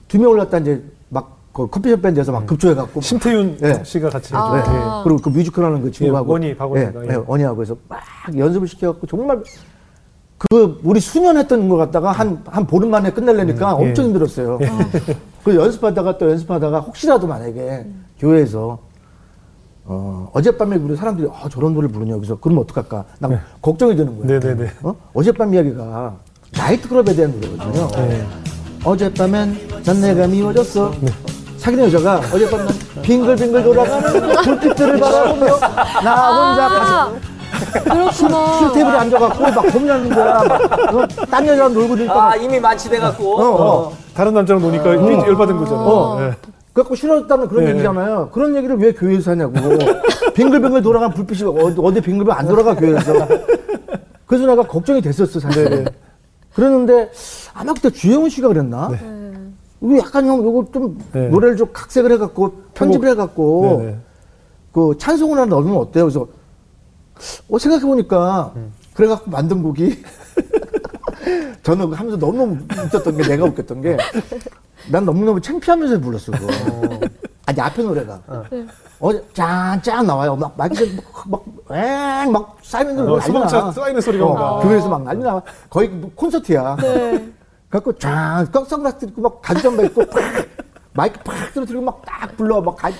[0.08, 3.84] 두명 올랐다 이제 막 그 커피숍 밴드에서 막 급조해갖고 심태윤 네.
[3.84, 4.56] 씨가 같이 아.
[4.56, 4.72] 해줘.
[4.72, 4.78] 네.
[4.78, 4.82] 예.
[5.04, 7.12] 그리고 그 뮤지컬하는 그 친구하고 예, 원희, 박원희가, 예, 예.
[7.12, 8.00] 예, 원희하고 해서 막
[8.38, 9.44] 연습을 시켜갖고 정말
[10.38, 13.90] 그 우리 수년 했던 거 갖다가 한한 보름 만에 끝내려니까 음, 예.
[13.90, 14.60] 엄청 힘들었어요.
[15.44, 17.86] 그 연습하다가 또 연습하다가 혹시라도 만약에
[18.18, 18.80] 교회에서
[19.86, 24.40] 어, 어젯밤에 우리 사람들이 어, 저런 노래를 부르냐 그래서 그러면 어떡할까 난 걱정이 되는 거예요.
[24.40, 24.72] 네네네.
[24.84, 24.96] 어?
[25.14, 26.16] 어젯밤 이야기가
[26.58, 27.88] 나이트클럽에 대한 노래거든요.
[28.08, 28.28] 네.
[28.84, 30.92] 어젯밤엔 난 내가 미워졌어.
[31.58, 35.58] 사귀는 여자가 어젯밤 난 빙글빙글 돌아가는 불빛들을 바라보며
[36.04, 37.32] 나 혼자 가서
[37.84, 38.58] 그렇구나.
[38.58, 40.44] 술 테이블에 앉아갖고 막 고민하는 거야.
[40.44, 40.62] 막,
[40.96, 41.08] 어?
[41.30, 42.32] 딴 여자랑 놀고 있으니까.
[42.32, 43.40] 아 이미 만취돼갖고.
[43.40, 43.94] 어, 어.
[44.16, 44.94] 다른 남자랑 노니까 어.
[45.28, 46.34] 열받은 거잖아 요.
[46.82, 46.88] 어.
[46.88, 46.92] 예.
[46.92, 47.72] 그래갖고 싫어졌다는 그런 네.
[47.72, 48.30] 얘기잖아요.
[48.32, 49.54] 그런 얘기를 왜 교회에서 하냐고.
[50.34, 53.28] 빙글빙글 돌아가는 불빛이 어디, 어디 빙글빙글 안 돌아가, 교회에서.
[54.26, 55.86] 그래서 내가 걱정이 됐었어, 사실.
[56.54, 57.12] 그랬는데,
[57.54, 58.90] 아마 그때 주영훈 씨가 그랬나?
[59.82, 61.28] 이거 약간 형, 요거 좀 네.
[61.28, 63.98] 노래를 좀 각색을 해갖고, 편집을 해갖고, 네네.
[64.72, 66.06] 그 찬송을 하나 넣으면 어때요?
[66.06, 66.28] 그래서,
[67.50, 68.72] 어, 생각해 보니까, 음.
[68.94, 70.04] 그래갖고 만든 곡이,
[71.64, 73.98] 저는 하면서 너무너무 웃겼던 게, 내가 웃겼던 게,
[74.90, 76.48] 난 너무너무 창피하면서 불렀어, 그거.
[77.46, 78.20] 아니, 앞에 노래가.
[79.00, 80.36] 어, 짠짠 나와요.
[80.36, 83.48] 막, 막, 이렇게 막, 엥, 막, 쌓이는 거 어, 난리 나.
[83.48, 84.64] 소방차 쌓이는 소리가 어, 막.
[84.64, 85.42] 교회에서 막 난리 나.
[85.70, 86.78] 거의 뭐 콘서트야.
[86.82, 87.32] 네.
[87.70, 90.20] 갖고 쫙, 꽉 선글라스 입고 막 가지점바 입고 팍,
[90.94, 92.62] 마이크 팍 들어들고 막 딱 불러.
[92.62, 92.92] 막, 가,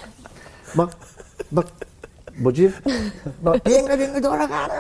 [0.76, 0.90] 막,
[1.50, 1.66] 막,
[2.38, 2.74] 뭐지?
[3.42, 4.22] 막, 빙글빙글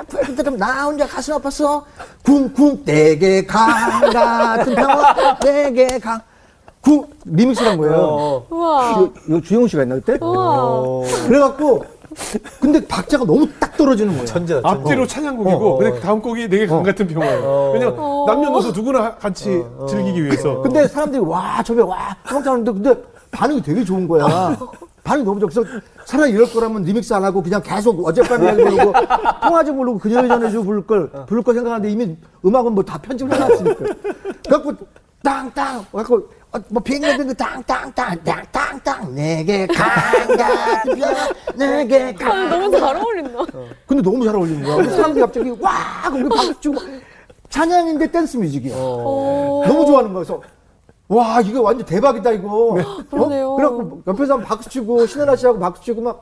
[0.09, 1.83] 불들음 나 혼자 가슴 아팠어.
[2.23, 6.19] 쿵쿵 내게 강 같은 평화 내게 강.
[6.81, 7.95] 쿵 리믹스란 거예요.
[7.95, 8.45] 어.
[8.49, 9.09] 우와.
[9.27, 10.17] 이거 주영훈 씨가 했나 그때?
[10.21, 11.03] 우와.
[11.27, 11.83] 그래갖고
[12.59, 14.25] 근데 박자가 너무 딱 떨어지는 거예요.
[14.25, 14.61] 천재다.
[14.61, 14.79] 천재.
[14.79, 15.77] 앞뒤로 찬양곡이고, 어, 어.
[15.77, 17.71] 근데 다음 곡이 내게 강 같은 평화예요.
[17.73, 18.25] 왜냐면 어.
[18.27, 20.61] 남녀노소 누구나 같이 즐기기 위해서.
[20.61, 24.57] 근데 사람들이 와 저게 와 깜짝 놀랐는데 근데 반응이 되게 좋은 거야.
[25.03, 25.49] 반응이 너무 좋아.
[25.49, 28.93] 그래서 차라리 이럴 거라면 리믹스 안 하고 그냥 계속 어젯밤 이야기 부르고
[29.43, 33.33] 통화 좀 부르고 그녀의 전해주고 부를 걸 부를 걸 생각하는데 이미 음악은 뭐 다 편집을
[33.33, 33.85] 해놨으니까.
[34.43, 34.73] 그래갖고
[35.23, 40.83] 땅땅 그래갖고 어, 뭐 비행기는 땅땅땅 땅땅땅 내게 강가
[41.55, 43.39] 내게 아, 강 너무 잘 어울린다.
[43.87, 44.89] 근데 너무 잘 어울리는 거야.
[44.89, 46.83] 사람들이 갑자기 와 거기 박수 치고 막
[47.49, 48.75] 찬양인데 댄스 뮤직이야.
[48.77, 49.63] 어.
[49.65, 50.23] 너무 좋아하는 거야.
[50.25, 50.41] 그래서
[51.07, 52.73] 와 이거 완전 대박이다 이거.
[52.73, 53.03] 어?
[53.09, 53.55] 그러네요.
[53.55, 56.21] 그래갖고 옆에서 한번 박수 치고 신현아 씨하고 박수 치고 막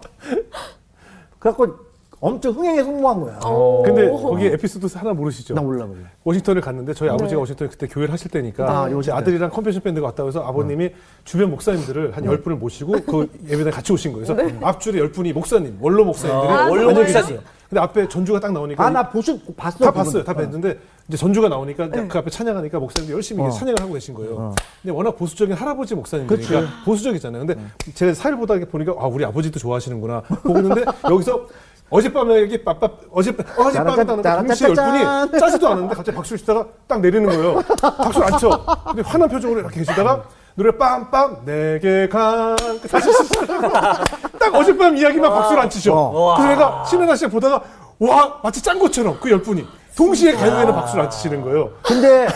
[1.40, 1.89] 그래갖고
[2.22, 3.40] 엄청 흥행에 성공한 거야.
[3.46, 3.82] 어.
[3.86, 5.54] 근데 거기 에피소드 하나 모르시죠?
[5.54, 6.00] 나 몰라 그래.
[6.26, 8.72] 워싱턴을 갔는데 저희 아버지가 워싱턴에 그때 교회를 하실 때니까 네.
[8.72, 10.90] 아, 제 요즘 아들이랑 컨벤션 밴드가 왔다 그래서 아버님이
[11.24, 14.28] 주변 목사님들을 한 열분을 모시고 그 예배당에 같이 오신 거예요.
[14.36, 17.40] 그래서 앞줄에 열분이 목사님, 원로 목사님들이 아, 원로 목사님.
[17.70, 19.78] 근데 앞에 전주가 딱 나오니까 아 나 보시 봤어.
[19.78, 19.94] 다 그건.
[19.94, 20.24] 봤어요.
[20.24, 20.78] 다 봤는데
[21.08, 23.50] 이제 전주가 나오니까 그 앞에 찬양하니까 목사님들 열심히 어.
[23.50, 24.54] 찬양을 하고 계신 거예요.
[24.82, 27.46] 근데 워낙 보수적인 할아버지 목사님들이니까 보수적이잖아요.
[27.46, 27.62] 근데
[27.94, 31.48] 제 사회를 보다 보니까 아 우리 아버지도 좋아하시는구나 보고 있는데 여기서
[31.90, 34.76] 어젯밤에 이게 빠빠 어젯밤 어젯밤에 따는 동시에 열.
[34.76, 37.62] 분이 짜지도 않았는데 갑자기 박수를 치다가 딱 내리는 거예요.
[37.82, 38.50] 박수를 안 쳐.
[38.88, 40.24] 근데 화난 표정으로 이렇게 계시다가
[40.56, 42.56] 노래 빰빰 내게 간
[42.90, 44.04] 다시 치시다가
[44.40, 45.94] 딱 어젯밤 이야기만 박수를 안 치셔.
[45.96, 46.36] 어.
[46.38, 47.62] 그래서 내가 신은아 씨 보다가
[48.00, 49.66] 와 마치 짠 것처럼 그 열 분이
[49.98, 51.72] 동시에 가요에는 박수를 안 치시는 거예요.
[51.82, 52.28] 근데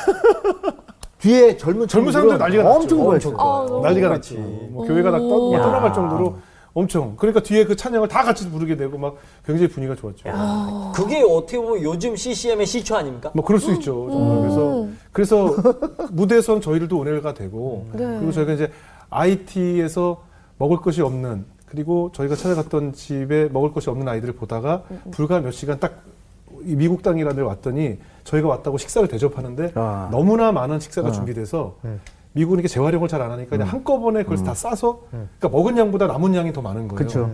[1.19, 2.75] 뒤에 젊은 젊은 사람들 난리가 났죠.
[2.75, 3.33] 엄청 좋아했어.
[3.37, 4.35] 아, 난리가 났지.
[4.71, 5.17] 뭐 교회가 다.
[5.19, 6.35] 떠나갈 정도로
[6.73, 7.15] 엄청.
[7.17, 10.23] 그러니까 뒤에 그 찬양을 다 같이 부르게 되고 막 굉장히 분위기가 좋았죠.
[10.95, 13.31] 그게 어떻게 보면 요즘 CCM의 시초 아닙니까?
[13.35, 14.09] 뭐 그럴 수 있죠.
[14.09, 15.55] 정말 그래서 그래서
[16.11, 18.05] 무대에서는 저희들도 은혜가 되고 네.
[18.17, 18.71] 그리고 저희가 이제
[19.09, 20.23] IT에서
[20.57, 25.79] 먹을 것이 없는 그리고 저희가 찾아갔던 집에 먹을 것이 없는 아이들을 보다가 불과 몇 시간
[25.79, 25.93] 딱이
[26.75, 30.07] 미국 땅이라는 데 왔더니 저희가 왔다고 식사를 대접하는데 아.
[30.11, 31.77] 너무나 많은 식사가 준비돼서
[32.33, 36.35] 미국은 이게 재활용을 잘 안 하니까 그냥 한꺼번에 그걸 다 싸서 그러니까 먹은 양보다 남은
[36.35, 36.97] 양이 더 많은 거예요.
[36.97, 37.31] 그렇죠.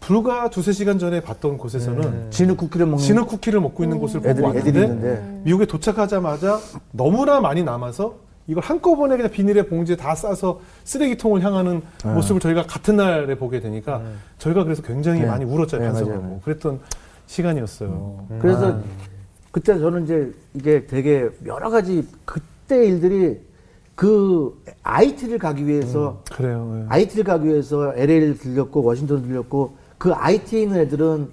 [0.00, 4.42] 불과 두세 시간 전에 봤던 곳에서는 진흙 쿠키를 먹는 진흙 쿠키를 먹고 있는 곳을 보고
[4.46, 5.40] 왔는데 있는데.
[5.44, 6.58] 미국에 도착하자마자
[6.90, 8.16] 너무나 많이 남아서
[8.48, 14.02] 이걸 한꺼번에 그냥 비닐에 봉지에 다 싸서 쓰레기통을 향하는 모습을 저희가 같은 날에 보게 되니까
[14.38, 15.26] 저희가 그래서 굉장히 네.
[15.26, 16.40] 많이 울었죠 네, 반성하고 맞아요.
[16.44, 16.80] 그랬던
[17.26, 18.26] 시간이었어요.
[18.40, 18.80] 그래서
[19.52, 23.38] 그때 저는 이제 이게 되게 여러 가지 그때 일들이
[23.94, 26.82] 그 IT를 가기 위해서 그래요.
[26.82, 26.86] 예.
[26.88, 31.28] IT를 가기 위해서 LA를 들렸고 워싱턴을 들렸고 그 IT에 있는 애들은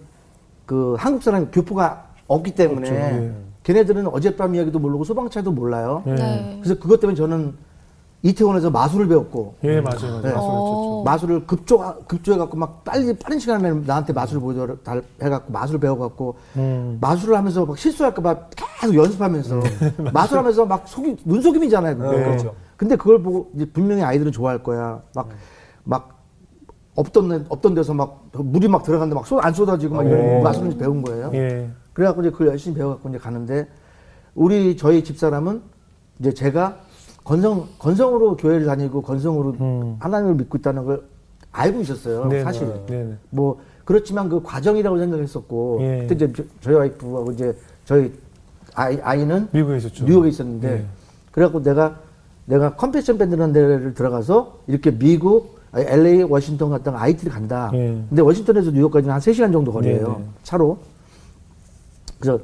[0.65, 3.33] 그 한국 사람 교포가 없기 때문에 없죠, 예.
[3.63, 6.03] 걔네들은 어젯밤 이야기도 모르고 소방차도 몰라요.
[6.07, 6.13] 예.
[6.13, 6.59] 네.
[6.61, 7.53] 그래서 그것 때문에 저는
[8.21, 9.99] 이태원에서 마술을 배웠고 예, 맞아요.
[10.01, 10.21] 맞아요.
[10.21, 10.33] 네.
[10.35, 11.03] 어.
[11.05, 16.97] 마술을 급조 급조해갖고 막 빨리 빠른 시간에 나한테 마술을 보여 달 해갖고 마술을 배워갖고 음.
[16.99, 18.49] 마술을 하면서 막 실수할까봐
[18.81, 19.61] 계속 연습하면서
[20.13, 21.97] 마술하면서 막 속이 눈속임이잖아요.
[21.97, 22.55] 네, 그렇죠.
[22.75, 25.01] 근데 그걸 보고 이제 분명히 아이들은 좋아할 거야.
[25.85, 26.19] 막막
[26.95, 31.01] 없던 데, 없던 데서 막 물이 막 들어갔는데 막 안 쏟아지고 막 이런 마술을 배운
[31.01, 31.31] 거예요.
[31.35, 31.69] 예.
[31.93, 33.67] 그래갖고 이제 그걸 열심히 배워갖고 이제 가는데
[34.35, 35.61] 우리 저희 집사람은
[36.19, 36.77] 이제 제가
[37.29, 39.97] 건성 건성으로 교회를 다니고 건성으로 음.
[39.99, 41.03] 하나님을 믿고 있다는 걸
[41.51, 42.27] 알고 있었어요.
[42.27, 42.43] 네네.
[42.43, 43.13] 사실 네네.
[43.29, 46.07] 뭐 그렇지만 그 과정이라고 생각했었고 예.
[46.09, 48.11] 그때 이제 저- 저희 와이프하고 이제 저희
[48.73, 50.05] 아이, 아이는 미국에 있었죠.
[50.05, 50.85] 뉴욕에 있었는데 예.
[51.31, 51.99] 그래갖고 내가
[52.45, 57.69] 내가 컴패션 밴드라는 데를 들어가서 이렇게 미국 LA 워싱턴 갔다가 IT를 간다.
[57.75, 58.01] 예.
[58.09, 60.19] 근데 워싱턴에서 뉴욕까지는 한 3시간 정도 거리예요.
[60.41, 60.79] 차로.
[62.19, 62.39] 그래서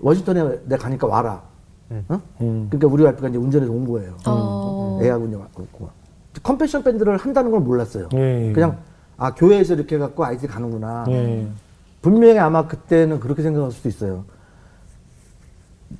[0.00, 1.42] 워싱턴에 내가 가니까 와라.
[2.08, 2.20] 어?
[2.40, 2.66] 음.
[2.70, 4.14] 그러니까 우리 와이프가 이제 운전해서 온 거예요.
[4.26, 4.98] 어.
[5.02, 5.88] 애하고 이제 왔고.
[6.42, 8.08] 컴패션 밴드를 한다는 걸 몰랐어요.
[8.14, 8.52] 예, 예.
[8.52, 8.78] 그냥
[9.16, 11.04] 아 교회에서 이렇게 해갖고 아이들 가는구나.
[11.08, 11.46] 예.
[12.00, 14.24] 분명히 아마 그때는 그렇게 생각할 수도 있어요.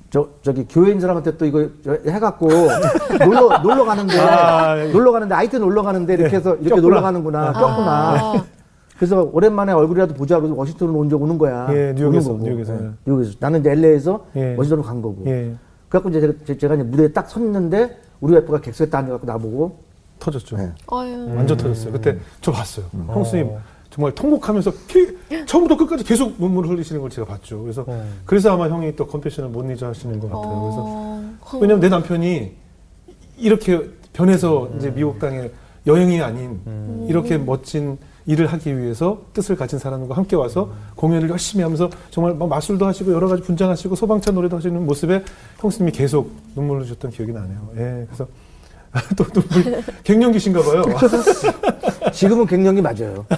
[0.09, 2.47] 저 저기 교회인 사람한테 또 이거 저 해갖고
[3.23, 4.91] 놀러 놀러 가는데 아, 예.
[4.91, 6.81] 놀러 가는데 아이들 놀러 가는데 이렇게 해서 이렇게 꼈구나.
[6.81, 7.91] 놀러 가는구나 꼈구나.
[8.15, 8.45] 아.
[8.97, 11.67] 그래서 오랜만에 얼굴이라도 보자 그래서 워싱턴으로 온 적 오는 거야.
[11.71, 12.49] 예, 뉴욕에서, 오는 거고.
[12.49, 12.73] 뉴욕에서.
[12.85, 13.33] 예, 뉴욕에서.
[13.39, 14.55] 나는 이제 LA에서 예.
[14.55, 15.23] 워싱턴으로 간 거고.
[15.93, 15.99] 예.
[15.99, 19.77] 그래갖고 이제 제가, 제- 제가 이제 무대에 딱 섰는데 우리 와이프가 객석에 딱 앉아갖고 나보고
[20.19, 20.57] 터졌죠.
[20.57, 20.71] 네.
[20.87, 21.33] 아유.
[21.35, 21.91] 완전 터졌어요.
[21.93, 22.85] 그때 저 봤어요.
[23.07, 23.49] 형수님
[23.89, 27.61] 정말 통곡하면서 피- 처음부터 끝까지 계속 눈물을 흘리시는 걸 제가 봤죠.
[27.61, 27.85] 그래서
[28.25, 30.43] 그래서 아마 형이 또 컴패션을 못 잊어 하시는 것 같아요.
[30.45, 31.33] 어.
[31.41, 32.53] 그래서 왜냐면 내 남편이
[33.37, 35.51] 이렇게 변해서 이제 미국 땅에
[35.85, 41.89] 여행이 아닌 이렇게 멋진 일을 하기 위해서 뜻을 가진 사람과 함께 와서 공연을 열심히 하면서
[42.09, 45.23] 정말 막 마술도 하시고 여러 가지 분장하시고 소방차 노래도 하시는 모습에
[45.59, 47.69] 형수님이 계속 눈물을 주셨던 기억이 나네요.
[47.75, 48.27] 예, 그래서
[49.17, 50.83] 또 눈물 갱년기신가 봐요.
[52.13, 53.25] 지금은 갱년기 맞아요.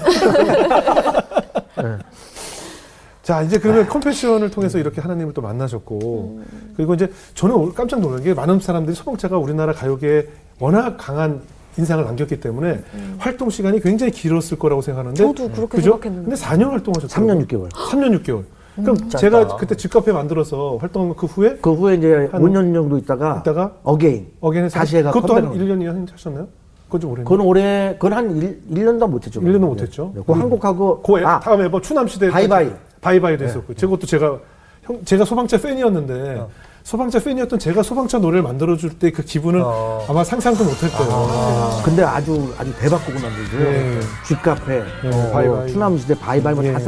[3.23, 6.43] 자, 이제 그러면 컴패션을 통해서 이렇게 하나님을 또 만나셨고,
[6.75, 10.27] 그리고 이제 저는 깜짝 놀란 게 많은 사람들이 소방차가 우리나라 가요계에
[10.59, 11.41] 워낙 강한
[11.77, 12.81] 인상을 남겼기 때문에
[13.17, 15.17] 활동 시간이 굉장히 길었을 거라고 생각하는데.
[15.21, 15.91] 저도 그렇게 그죠?
[15.91, 16.29] 생각했는데.
[16.29, 17.25] 근데 4년 활동하셨어요.
[17.25, 17.69] 3년 6개월.
[17.69, 18.43] 3년 6개월.
[18.75, 19.17] 그럼 짧다.
[19.17, 23.73] 제가 그때 G카페 만들어서 활동한 그 후에 그 후에 이제 한 5년 정도 있다가 있다가
[23.83, 24.27] again.
[24.41, 26.47] again에 다시 해가 그것도 한 컴백을 1년 이상 하셨나요?
[26.87, 27.23] 그건 좀 오래.
[27.23, 29.39] 그건 올해 그건 한 1, 일년도 못 했죠.
[29.41, 30.11] 1년도 못 했죠.
[30.13, 30.21] 네.
[30.25, 32.69] 그 한국하고 그 애- 아, 다음 앨범 추남 시대 바이바이.
[33.01, 34.39] 바이바이도 했었고 저것도 제가
[34.83, 36.43] 형 제가 소방차 팬이었는데
[36.85, 40.05] 소방차 팬이었던 제가 소방차 노래를 만들어줄 때 그 기분은 어.
[40.07, 41.81] 아마 상상도 못할 거예요.
[41.83, 43.57] 근데 아주 아주 대박 곡을 만들죠.
[43.57, 43.99] 네.
[44.27, 45.71] 쥐카페, 네, 어, 바이바이.
[45.71, 46.73] 추남시대 바이바이 뭐 예.
[46.73, 46.79] 다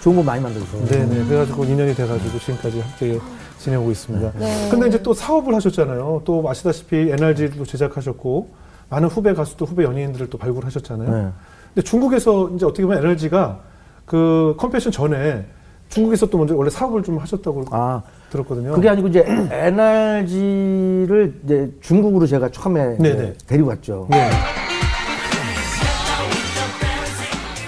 [0.00, 0.84] 좋은 거 많이 만들었어요.
[0.86, 1.26] 네네.
[1.26, 3.20] 그래가지고 2년이 돼가지고 지금까지 함께
[3.60, 4.32] 지내고 있습니다.
[4.40, 4.68] 네.
[4.72, 6.22] 근데 이제 또 사업을 하셨잖아요.
[6.24, 8.50] 또 아시다시피 NRG도 제작하셨고
[8.90, 11.10] 많은 후배 가수도 후배 연예인들을 또 발굴하셨잖아요.
[11.10, 11.28] 네.
[11.74, 13.60] 근데 중국에서 이제 어떻게 보면 NRG가
[14.04, 15.46] 그 컴패션 전에
[15.90, 18.02] 중국에서 또 먼저 원래 사업을 좀 하셨다고 아,
[18.34, 18.72] 들었거든요.
[18.72, 23.34] 그게 아니고 이제 NRG를 이제 중국으로 제가 처음에 네네.
[23.46, 24.08] 데리고 갔죠.
[24.10, 24.28] 네.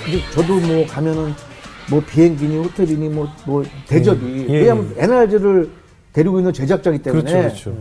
[0.09, 1.33] 이제 저도 뭐 가면은
[1.91, 4.59] 뭐 비행기니 호텔이니 뭐, 뭐 대접이 예, 예.
[4.61, 5.71] 왜냐하면 NRG를
[6.13, 7.73] 데리고 있는 제작자이기 때문에 그렇죠, 그렇죠.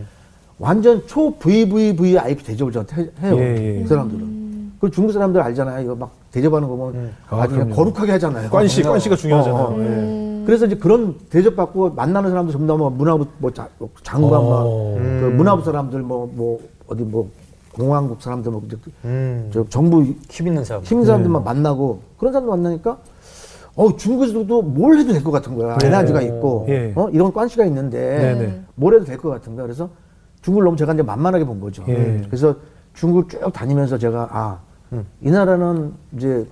[0.58, 3.36] 완전 초 VVVIP 대접을 저한테 해- 해요.
[3.38, 3.82] 예, 예.
[3.82, 4.36] 그 사람들은.
[4.80, 5.82] 그 중국 사람들 알잖아요.
[5.84, 7.66] 이거 막 대접하는 거 보면 아, 아주.
[7.70, 8.50] 거룩하게 하잖아요.
[8.50, 9.62] 관시, 어, 관시가 중요하잖아요.
[9.62, 10.25] 어, 어.
[10.46, 10.48] 예.
[10.48, 14.94] 그래서 이제 그런 대접받고 만나는 사람들 전부 다뭐 문화부 뭐 자- 뭐 장관 어.
[14.96, 17.28] 막그 문화부 사람들 뭐뭐 어디 뭐
[17.74, 19.50] 공항국 사람들 뭐 저- 음.
[19.52, 20.82] 저 정부 힘 있는 사람.
[20.84, 22.98] 힘 사람들만 만나고 그런 사람들 만나니까
[23.74, 25.76] 어 중국에서도 뭘 해도 될 것 같은 거야.
[25.78, 25.88] 네.
[25.88, 26.92] 에너지가 있고 예.
[26.94, 28.60] 어 이런 관시가 있는데 네네.
[28.76, 29.66] 뭘 해도 될 것 같은 거야.
[29.66, 29.90] 그래서
[30.42, 31.84] 중국을 너무 제가 이제 만만하게 본 거죠.
[31.88, 32.22] 예.
[32.26, 32.54] 그래서
[32.94, 36.46] 중국을 쭉 다니면서 제가 아이 나라는 이제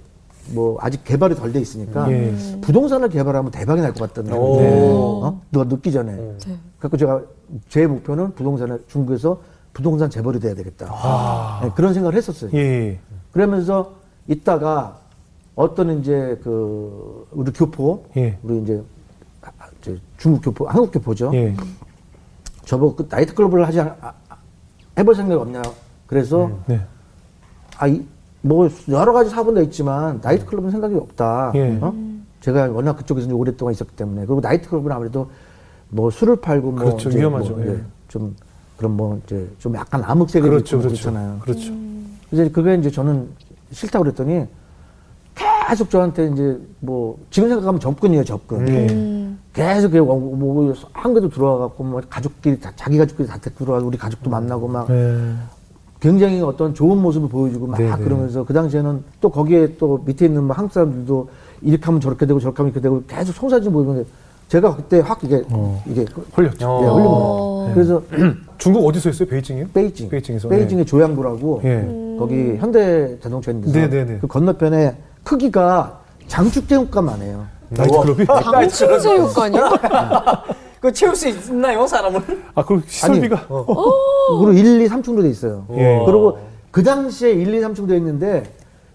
[0.52, 2.35] 뭐 아직 개발이 덜 돼 있으니까 예.
[2.61, 4.33] 부동산을 개발하면 대박이 날 것 같던데.
[4.35, 5.24] 오.
[5.24, 5.40] 어?
[5.50, 6.12] 누가 늦기 전에.
[6.14, 6.37] 네.
[6.78, 7.22] 그래서 제가
[7.68, 9.40] 제 목표는 부동산을 중국에서
[9.72, 10.87] 부동산 재벌이 돼야 되겠다.
[10.90, 11.61] 아.
[11.62, 12.50] 네, 그런 생각을 했었어요.
[12.54, 12.98] 예, 예.
[13.33, 13.92] 그러면서
[14.28, 14.98] 있다가
[15.54, 18.38] 어떤 이제 그 우리 교포, 예.
[18.42, 18.83] 우리 이제
[20.18, 21.30] 중국 교포, 한국 교포죠.
[21.35, 21.54] 예.
[22.64, 24.37] 저보고 그 나이트클럽을 하지 않, 아, 아,
[24.98, 25.62] 해볼 생각이 없냐.
[26.07, 26.80] 그래서 네.
[27.78, 28.02] 아, 이,
[28.44, 31.52] 뭐 여러 가지 다 있지만 나이트클럽은 생각이 없다.
[31.54, 31.78] 예.
[31.80, 31.94] 어?
[32.40, 35.30] 제가 워낙 그쪽에서 이제 오랫동안 있었기 때문에 그리고 나이트클럽은 아무래도
[35.88, 37.09] 뭐 술을 팔고 뭐 그렇죠.
[37.09, 37.54] 이제 위험하죠.
[37.54, 37.80] 뭐, 예.
[38.09, 38.37] 좀
[38.76, 40.94] 그런 뭐 이제 좀 약간 암흑세계도 그렇죠, 그렇죠.
[40.94, 41.38] 그렇잖아요.
[41.40, 41.72] 그렇죠.
[42.33, 43.28] 이제 그게 이제 저는
[43.72, 44.46] 싫다고 그랬더니
[45.35, 48.68] 계속 저한테 이제 뭐 지금 생각하면 접근이에요 접근.
[48.68, 49.35] 예.
[49.54, 53.87] 계속 그 뭐, 뭐 한국에도 들어와 갖고 뭐 가족끼리 다, 자기 가족끼리 다 데리고 들어와서
[53.87, 55.33] 우리 가족도 만나고 막 예.
[56.05, 57.97] 굉장히 어떤 좋은 모습을 보여주고 막 네네.
[58.05, 61.29] 그러면서 그 당시에는 또 거기에 또 밑에 있는 뭐 한국 사람들도
[61.62, 64.05] 이렇게 하면 저렇게 되고 저렇게 하면 이렇게 되고 계속 송사진 보이는데
[64.49, 65.83] 제가 그때 확 이게 어.
[65.87, 66.05] 이게
[66.37, 66.69] 홀렸죠.
[66.69, 66.83] 어.
[66.83, 67.71] 예, 흘린 어.
[67.71, 67.75] 거예요.
[67.75, 68.03] 그래서
[68.59, 69.27] 중국 어디서 했어요?
[69.31, 69.69] 베이징이요?
[69.73, 70.49] 베이징, 베이징에서.
[70.51, 72.17] 베이징의 조양구라고 예.
[72.19, 74.19] 거기 현대 자동차 있는 데서 네네네.
[74.21, 77.47] 그 건너편에 크기가 장축제육관만 해요.
[77.71, 78.27] 나이트클럽이?
[78.27, 79.71] 장충체육관이요?
[80.85, 82.20] 그거 채울 수 있나요, 사람을?
[82.55, 83.47] 아, 그럼 시설비가.
[83.49, 83.64] 어.
[84.44, 85.64] 그리고 1, 2, 3층으로 돼 있어요.
[85.73, 86.03] 예.
[86.05, 86.37] 그리고
[86.70, 88.42] 그 당시에 1, 2, 3층 돼 있는데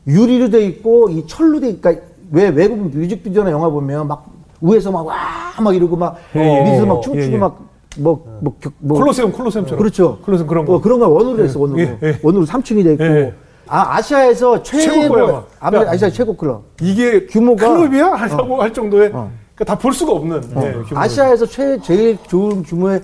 [0.05, 1.95] 유리로 돼 있고 이 철로 돼 있까
[2.31, 4.27] 왜 외국 뮤직비디오나 영화 보면 막
[4.61, 7.37] 위에서 막 와막 이러고 막 예, 밑에서 예, 막 예, 춤추고 예.
[7.39, 9.79] 막뭐뭐 뭐, 겨- 뭐 콜로세움, 콜로세움처럼.
[9.79, 10.19] 그렇죠.
[10.23, 10.75] 콜로세움 그런 거.
[10.75, 12.19] 어, 그런 거 원으로 돼 있어 원으로 예, 예.
[12.21, 13.33] 원으로 3층이 돼 있고 예.
[13.65, 15.43] 아 아시아에서 최고 최고.
[15.59, 18.05] 아, 그러니까 아시아 최고 클럽 이게 규모가- 클럽이야?
[18.13, 19.31] 하고 할 정도의 어.
[19.59, 20.75] 그러니까 다 볼 수가 없는 어, 네.
[20.95, 23.03] 아시아에서 최 제일 좋은 규모의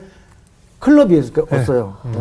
[0.79, 1.93] 클럽이었어요.
[2.13, 2.19] 네.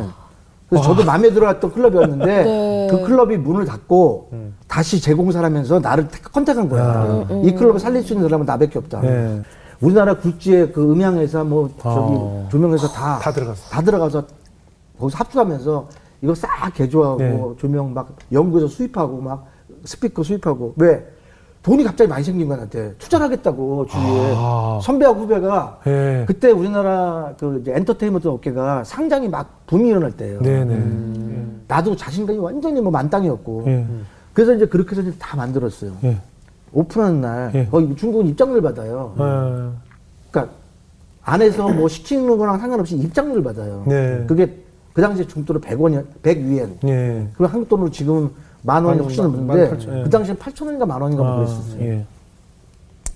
[0.69, 2.89] 그래서 저도 마음에 들어왔던 클럽이었는데 네.
[2.91, 4.31] 그 클럽이 문을 닫고
[4.67, 7.25] 다시 재공사를 하면서 나를 택- contact한 거야.
[7.45, 9.01] 이 클럽을 살릴 수 있는 사람은 나밖에 없다.
[9.03, 9.41] 네.
[9.81, 12.49] 우리나라 굴지의 그 음향회사 뭐 저기 아.
[12.51, 13.69] 조명회사 다, 다 들어갔어.
[13.71, 14.25] 다 들어가서
[14.99, 15.89] 거기서 합숙하면서
[16.23, 17.41] 이거 싹 개조하고 네.
[17.61, 19.47] 조명 막 연구해서 수입하고 막
[19.85, 21.07] 스피커 수입하고 왜
[21.65, 24.79] 돈이 갑자기 많이 생긴 거야 나한테 투자를 하겠다고 주위에 아.
[24.83, 26.25] 선배하고 후배가 네.
[26.27, 30.43] 그때 우리나라 그 이제 엔터테인먼트 업계가 상장이 막 붐이 일어날 때예요.
[30.43, 31.65] 네네.
[31.67, 33.87] 나도 자신감이 완전히 뭐 만땅이었고 예.
[34.35, 35.93] 그래서 이제 그렇게 해서 이제 다 만들었어요.
[36.05, 36.19] 예.
[36.75, 37.67] 오픈하는 날 예.
[37.71, 39.15] 거기 중국은 입장료를 받아요.
[39.17, 39.73] 아,
[40.31, 40.55] 그러니까
[41.23, 43.85] 안에서 뭐 시키는 거랑 상관없이 입장료를 받아요.
[43.87, 44.23] 네.
[44.27, 44.55] 그게
[44.93, 46.87] 그 당시에 중도로 100원이 100위엔.
[46.89, 47.27] 예.
[47.33, 48.31] 그리고 한국 돈으로 지금
[48.67, 50.03] 만 원이 만 훨씬 원, 넘는데 예.
[50.05, 51.83] 그 당시엔 8천 원인가 만 원인가 뭐 그랬었어요.
[51.83, 52.07] 예.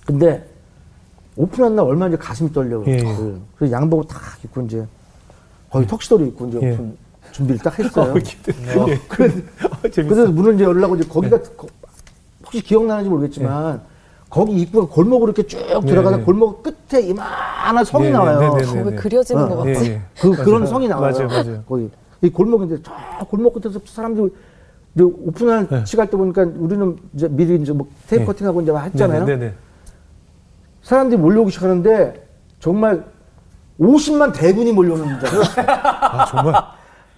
[0.05, 0.45] 근데
[1.35, 2.83] 오픈한 날 얼마나 이제 가슴이 떨려.
[2.85, 2.97] 예.
[2.97, 4.85] 그- 그래서 양복 딱 입고 이제
[5.71, 6.71] 거의 턱시도를 입고 이제 예.
[6.73, 6.95] 오픈
[7.31, 8.11] 준비를 딱 했어요.
[8.13, 8.53] 어, 기대.
[8.87, 8.99] 예.
[9.07, 9.77] 그래서, 어.
[9.81, 11.67] 그래서 문을 이제 열라고 이제 거기가 거-
[12.45, 13.81] 혹시 기억나는지 모르겠지만
[14.29, 16.23] 거기 입구가 골목으로 이렇게 쭉 들어가서 네.
[16.23, 18.39] 골목 끝에 이만한 성이 네, 나와요.
[18.39, 18.79] 네, 네, 네.
[18.81, 19.91] 어, 왜 그려지는 어, 것 예, 같지?
[19.91, 20.01] 예.
[20.21, 20.65] 그 그런 맞아요.
[20.67, 21.11] 성이 나와요.
[21.13, 21.63] 맞아요, 맞아요.
[21.67, 21.89] 거기
[22.21, 22.91] 이 골목인데 저
[23.25, 24.29] 골목 끝에서 사람들이
[24.97, 25.85] 오픈할 네.
[25.85, 28.25] 시갈 때 보니까 우리는 이제 미리 이제 뭐 테이프 네.
[28.25, 29.25] 커팅하고 이제 했잖아요.
[29.25, 29.53] 네네.
[30.81, 32.27] 사람들이 몰려오기 시작하는데
[32.59, 33.03] 정말
[33.79, 35.29] 50만 대군이 몰려오는 줄.
[35.69, 36.53] 아, 정말.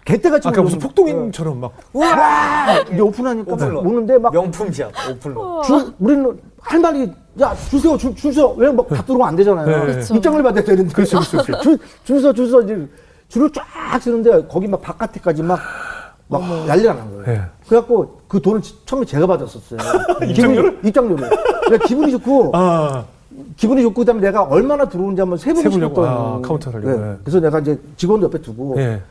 [0.05, 1.71] 개떼같이 아까 무슨 몰려오는- 폭동인처럼 막.
[1.93, 3.85] 와 이제 오픈하니까 막 오픈런.
[3.85, 5.63] 오는데 막 명품샵, 오픈런.
[5.63, 8.49] 줄, 우리는 할 말이 야 주세요 줄, 줄 서.
[8.53, 9.65] 왜냐면 막다 들어오면 안 되잖아요.
[9.65, 9.93] 네.
[9.93, 10.15] 그렇죠.
[10.15, 10.93] 입장을 받아야 되는데.
[10.93, 11.61] 그렇죠, 그렇죠.
[11.61, 12.61] 줄, 줄 서, 줄 서.
[12.61, 12.87] 이제
[13.29, 13.63] 줄을 쫙
[14.01, 15.57] 서는데 거기 막 바깥에까지 막,
[16.31, 17.25] 막 난리가 난 거예요.
[17.25, 17.41] 네.
[17.67, 19.79] 그래갖고 그 돈을 지- 처음에 제가 받았었어요.
[20.29, 20.79] 입장료를?
[20.81, 21.29] 기분이- 입장료를.
[21.69, 23.03] 내가 기분이 좋고, 아,
[23.57, 25.95] 기분이 좋고, 그 다음에 내가 얼마나 들어오는지 한번 세보고 세보려고.
[25.95, 26.13] 싶었던.
[26.13, 27.05] 아, 카운터를 하려고.
[27.05, 27.17] 네.
[27.23, 29.01] 그래서 내가 이제 직원 옆에 두고, 예.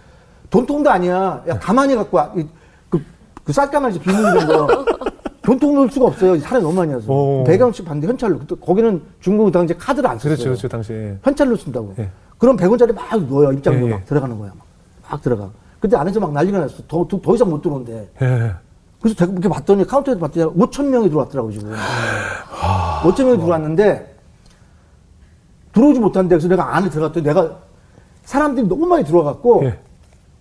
[0.49, 1.43] 돈통도 아니야.
[1.47, 2.33] 야, 가만히 갖고 와.
[2.37, 2.47] 이-
[2.89, 3.01] 그,
[3.45, 4.85] 그 쌀가마니 비닐 이런 거.
[5.43, 6.39] 돈통 넣을 수가 없어요.
[6.39, 7.11] 사람이 너무 많이 와서.
[7.13, 7.45] 오.
[7.45, 8.39] 100원씩 받는데 현찰로.
[8.39, 10.35] 그때 거기는 중국 당시에 카드를 안 썼어요.
[10.35, 11.19] 그렇죠, 그렇죠, 당시에.
[11.23, 11.95] 현찰로 쓴다고.
[11.99, 12.09] 예.
[12.39, 13.53] 그럼 100원짜리 막 넣어요.
[13.53, 13.91] 입장료 예, 예.
[13.95, 14.51] 막 들어가는 거야.
[14.57, 14.67] 막,
[15.11, 15.51] 막 들어가.
[15.81, 16.77] 근데 안에서 막 난리가 났어.
[16.87, 18.11] 더, 더, 더 이상 못 들어온대.
[18.21, 18.53] 예.
[19.01, 21.75] 그래서 제가 이렇게 봤더니 카운터에서 봤더니 5천 명이 들어왔더라고 지금.
[23.03, 24.15] 5천 명이 들어왔는데
[25.73, 27.57] 들어오지 못한데 그래서 내가 안에 들어갔더니 내가
[28.25, 29.79] 사람들이 너무 많이 들어갔고 예.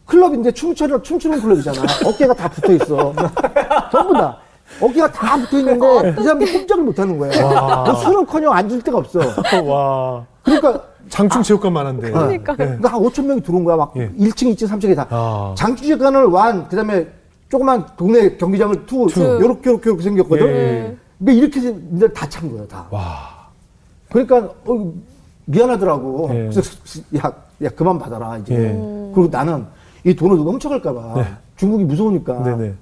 [0.05, 1.83] 클럽인데 춤추는 춤추는 클럽이잖아.
[2.05, 3.13] 어깨가 다 붙어 있어.
[3.91, 4.37] 전부 다.
[4.81, 7.83] 어깨가 다 붙어 있는데 이 사람들이 꼼짝을 못 하는 거야.
[7.85, 9.19] 뭐 술은커녕 앉을 데가 없어.
[9.65, 10.25] 와.
[10.43, 12.11] 그러니까 장충 체육관 많은데.
[12.11, 12.53] 그러니까.
[12.53, 12.57] 예.
[12.57, 13.75] 그러니까 한 5천 명이 들어온 거야.
[13.75, 14.09] 막 예.
[14.11, 15.07] 1층, 2층, 3층에 다.
[15.09, 15.53] 아.
[15.57, 17.07] 장주재관을 완, 그 다음에
[17.49, 19.21] 조그만 동네 경기장을 투, 투.
[19.21, 20.47] 요렇게, 요렇게, 요렇게 생겼거든.
[20.47, 20.97] 예.
[21.19, 22.85] 그러니까 이렇게 해서 이제 다 찬 거야, 다.
[22.91, 23.49] 와.
[24.11, 24.93] 그러니까, 어,
[25.45, 26.29] 미안하더라고.
[26.31, 26.49] 예.
[26.51, 26.61] 그래서,
[27.17, 27.31] 야,
[27.63, 28.53] 야, 그만 받아라, 이제.
[28.55, 28.67] 예.
[29.13, 29.65] 그리고 나는
[30.05, 31.13] 이 돈을 누가 훔쳐갈까봐.
[31.15, 31.25] 네.
[31.57, 32.43] 중국이 무서우니까.
[32.43, 32.73] 네네.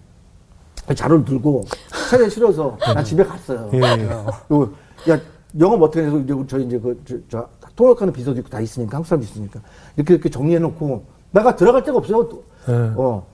[0.96, 1.64] 자료를 들고
[2.10, 3.70] 차에 실어서 난 집에 갔어요.
[3.74, 4.08] 예, 예.
[4.48, 4.70] 그리고
[5.10, 5.20] 야
[5.60, 9.08] 영업 어떻게 해서 이제 저희 이제 그 저, 저 통역하는 비서도 있고 다 있으니까 한국
[9.08, 9.62] 사람도 있으니까
[9.96, 12.28] 이렇게 이렇게 정리해 놓고 내가 들어갈 데가 없어요.
[12.28, 12.44] 또.
[12.68, 12.74] 네.
[12.98, 13.26] 어.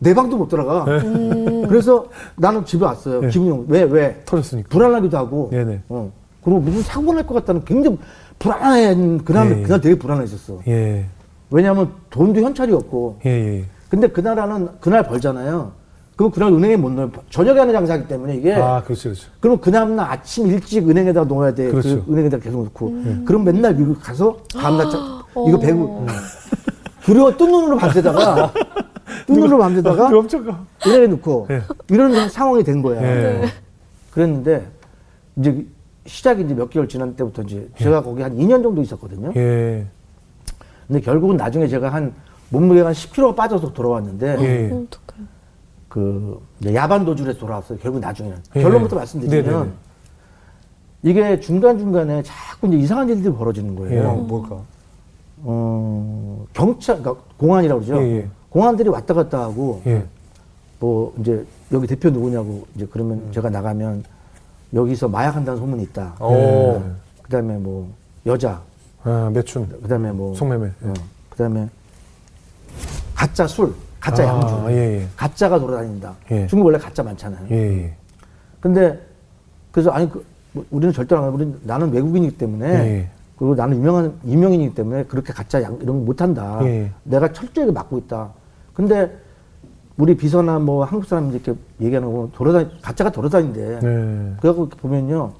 [0.00, 0.84] 내 방도 못 들어가.
[1.68, 3.20] 그래서 나는 집에 왔어요.
[3.20, 3.28] 네.
[3.28, 4.20] 기분이 왜 왜?
[4.26, 4.68] 터졌으니까.
[4.68, 5.48] 불안하기도 하고.
[5.50, 5.82] 네네.
[5.88, 6.10] 어.
[6.42, 7.96] 그리고 무슨 사고 날 것 같다는 굉장히
[8.40, 9.62] 불안한 그날 예.
[9.62, 10.58] 그날 되게 불안했었어.
[10.66, 11.06] 예.
[11.50, 13.20] 왜냐하면 돈도 현찰이 없고.
[13.24, 13.64] 예, 예.
[13.88, 15.70] 근데 그날은 그날 벌잖아요.
[16.16, 17.10] 그럼 그날 은행에 못 넣어요.
[17.30, 18.54] 저녁에 하는 장사기 때문에 이게.
[18.54, 19.28] 아, 그렇죠, 그렇죠.
[19.40, 21.70] 그럼 그 다음날 아침 일찍 은행에다 넣어야 돼.
[21.70, 22.04] 그렇죠.
[22.04, 22.94] 그 은행에다 계속 넣고.
[23.24, 25.58] 그럼 맨날 이거 가서 다음날 짜, 이거 어.
[25.58, 26.06] 배고.
[27.04, 28.52] 두려워 뜬 눈으로 밤새다가
[29.26, 30.88] 뜬 눈으로 밤새다가 그.
[30.88, 31.62] 은행에 넣고 예.
[31.88, 33.02] 이런 상황이 된 거야.
[33.02, 33.44] 예.
[34.12, 34.68] 그랬는데
[35.36, 35.66] 이제
[36.06, 39.32] 시작이 이제 몇 개월 지난 때부터 이제 제가 거기 한 2년 정도 있었거든요.
[39.34, 39.86] 예.
[40.86, 42.12] 근데 결국은 나중에 제가 한
[42.50, 44.86] 몸무게가 한 10kg 빠져서 돌아왔는데 예.
[45.92, 46.40] 그
[46.72, 47.76] 야반 도주에서 돌아왔어요.
[47.78, 48.62] 결국 나중에는 예.
[48.62, 49.72] 결론부터 말씀드리면 네네네.
[51.02, 53.76] 이게 중간 중간에 자꾸 이제 이상한 일들이 벌어지는 예.
[53.76, 54.14] 거예요.
[54.14, 54.62] 뭘까?
[55.42, 58.02] 어 경찰, 그러니까 공안이라고 그러죠.
[58.02, 58.28] 예, 예.
[58.48, 60.02] 공안들이 왔다 갔다 하고 예.
[60.80, 64.02] 뭐 이제 여기 대표 누구냐고 이제 그러면 제가 나가면
[64.72, 66.14] 여기서 마약 한다는 소문이 있다.
[66.20, 66.32] 오.
[66.32, 66.82] 예.
[67.20, 67.92] 그다음에 뭐
[68.24, 68.62] 여자,
[69.04, 69.68] 아, 매춘.
[69.82, 70.68] 그다음에 뭐 성매매.
[70.68, 70.94] 어,
[71.28, 71.68] 그다음에
[73.14, 75.08] 가짜 술, 가짜 아, 양주, 예, 예.
[75.16, 76.14] 가짜가 돌아다닌다.
[76.32, 76.46] 예.
[76.48, 77.46] 중국 원래 가짜 많잖아요.
[77.52, 77.94] 예, 예.
[78.60, 79.00] 근데
[79.70, 83.10] 그래서 아니 그, 뭐 우리는 절대 안 우리는 나는 외국인이기 때문에 예.
[83.36, 86.58] 그리고 나는 유명한 유명인이기 때문에 그렇게 가짜 약 이런 거 못한다.
[86.64, 86.90] 예.
[87.04, 88.30] 내가 철저하게 막고 있다.
[88.74, 89.16] 근데
[89.96, 93.78] 우리 비서나 뭐 한국 사람들이 이렇게 얘기하는 거 돌아다니 가짜가 돌아다닌대.
[93.80, 94.34] 네.
[94.40, 95.32] 그래갖고 보면요.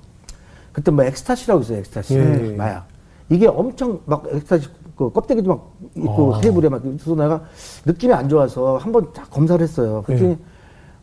[0.72, 2.14] 그때 뭐 엑스타시라고 있어요, 엑스타시.
[2.14, 2.54] 예.
[2.56, 2.86] 마약.
[3.28, 4.68] 이게 엄청 막 엑스타시
[5.08, 6.40] 그 껍데기도 막 있고 아.
[6.40, 7.42] 테이블에 막 그래서 내가
[7.86, 10.02] 느낌이 안 좋아서 한번 딱 검사를 했어요.
[10.06, 10.38] 그랬더니 예.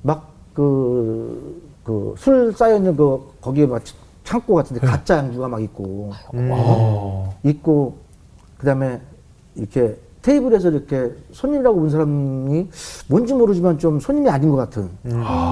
[0.02, 3.82] 막 그, 그 술 쌓여 있는 그 거기에 막
[4.24, 7.30] 창고 같은데 가짜 양주가 막 있고 아.
[7.44, 7.98] 있고
[8.58, 9.02] 그다음에
[9.56, 12.70] 이렇게 테이블에서 이렇게 손님이라고 온 사람이
[13.08, 14.90] 뭔지 모르지만 좀 손님이 아닌 것 같은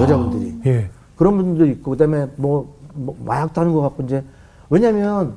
[0.01, 0.89] 여자분들이 예.
[1.15, 4.23] 그런 분들도 있고 그다음에 뭐, 뭐 마약도 하는 것 같고 이제
[4.69, 5.35] 왜냐하면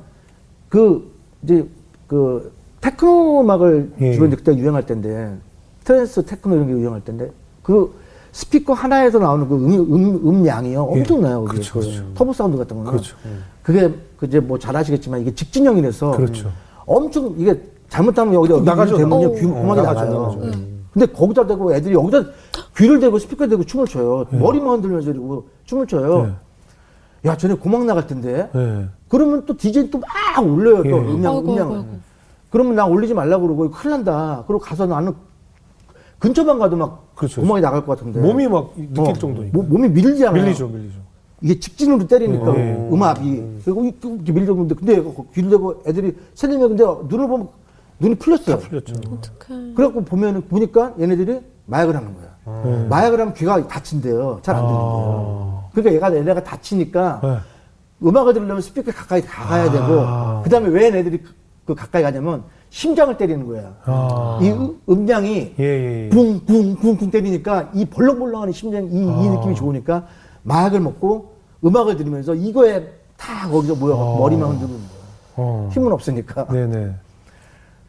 [0.68, 1.10] 그
[1.42, 1.66] 이제
[2.06, 4.12] 그 테크노 음악을 예.
[4.14, 5.36] 주로 이제 그때 유행할 때인데
[5.84, 7.30] trance 테크노 이런 게 유행할 때인데
[7.62, 7.92] 그
[8.32, 11.40] 스피커 하나에서 나오는 그 음, 음, 음량이요 엄청나요.
[11.44, 11.52] 그게.
[11.54, 12.04] 그렇죠, 그 그렇죠.
[12.14, 13.16] Turbosound 같은 거는 그렇죠.
[13.62, 16.50] 그게 그 이제 뭐 잘 아시겠지만 이게 직진형이라서 그렇죠.
[16.86, 19.40] 엄청 이게 잘못하면 여기다 나가죠, 대면요 나가죠.
[19.40, 20.20] 귀 어, 구멍이 나가죠, 나가요.
[20.20, 20.40] 나가죠.
[20.58, 20.84] 음.
[20.92, 22.24] 근데 거기다 대고 애들이 여기다
[22.76, 24.26] 귀를 대고 스피커 대고 춤을 춰요.
[24.30, 26.26] 머리만 흔들면서 이러고 춤을 춰요.
[26.26, 26.32] 네.
[27.30, 28.48] 야, 전에 구멍 나갈 텐데.
[28.54, 28.86] 예.
[29.08, 30.08] 그러면 또 디제이 또 막
[30.44, 30.82] 올려요.
[30.82, 30.92] 또 예.
[30.92, 31.84] 음량, 아이고.
[32.50, 34.44] 그러면 나 올리지 말라고 그러고 큰일 난다.
[34.46, 35.14] 그리고 가서 나는
[36.18, 37.40] 근처만 가도 막 그렇죠.
[37.40, 38.20] 구멍이 나갈 것 같은데.
[38.20, 39.56] 몸이 막 느낄 어, 정도니까.
[39.56, 40.32] 모- 몸이 밀리잖아요.
[40.42, 40.98] 밀리죠, 밀리죠.
[41.42, 42.88] 이게 직진으로 때리니까 네.
[42.92, 45.02] 음압이 그리고 이렇게 밀려오는데 근데
[45.34, 47.48] 귀를 대고 애들이 세네 명 근데 눈을 보면
[47.98, 48.58] 눈이 풀렸어요.
[48.58, 48.94] 풀렸죠.
[48.96, 49.72] 어떡해.
[49.74, 52.62] 그래갖고 보면 보니까 얘네들이 마약을 하는 거야.
[52.64, 52.86] 네.
[52.88, 54.40] 마약을 하면 귀가 다친대요.
[54.42, 55.64] 잘 안 들린대요.
[55.72, 57.36] 그러니까 얘가 얘네가 다치니까 네.
[58.06, 59.70] 음악을 들으려면 스피커 가까이 가가야 아.
[59.70, 61.22] 되고 그다음에 왜 얘네들이
[61.70, 63.74] 그, 그 가까이 가냐면 심장을 때리는 거야.
[63.84, 64.38] 아.
[64.42, 66.08] 이 음- 음량이 예, 예, 예.
[66.10, 69.30] 붕붕붕붕 때리니까 이 벌렁벌렁하는 심장 이, 이 아.
[69.34, 70.06] 느낌이 좋으니까
[70.42, 71.32] 마약을 먹고
[71.64, 74.18] 음악을 들으면서 이거에 다 거기서 모여 아.
[74.18, 74.90] 머리만 흔드는 거야.
[75.36, 75.68] 어.
[75.72, 76.46] 힘은 없으니까.
[76.46, 76.94] 네네.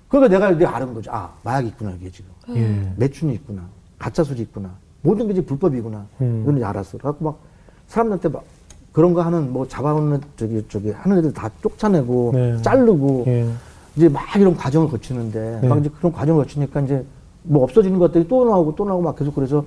[0.07, 1.11] 그러니까 내가 이제 알은 거죠.
[1.11, 2.31] 아 마약이 있구나 이게 지금.
[2.49, 2.93] 예.
[2.97, 3.63] 매춘이 있구나.
[3.97, 4.69] 가짜 술이 있구나.
[5.01, 6.05] 모든 게 이제 불법이구나.
[6.21, 6.41] 음.
[6.43, 6.97] 이건 이제 알았어.
[6.97, 7.39] 그래갖고 막
[7.87, 8.43] 사람들한테 막
[8.91, 12.61] 그런 거 하는 뭐 잡아오는 저기 저기 하는 애들 다 쫓아내고 네.
[12.61, 13.47] 자르고 예.
[13.95, 15.67] 이제 막 이런 과정을 거치는데 네.
[15.67, 17.05] 막 이제 그런 과정을 거치니까 이제
[17.43, 19.63] 뭐 없어지는 것들이 또 나오고 또 나오고 막 계속 그래서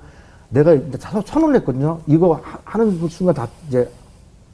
[0.49, 1.99] 내가 이제 다 선언을 했거든요.
[2.07, 3.89] 이거 하- 하는 순간 다 이제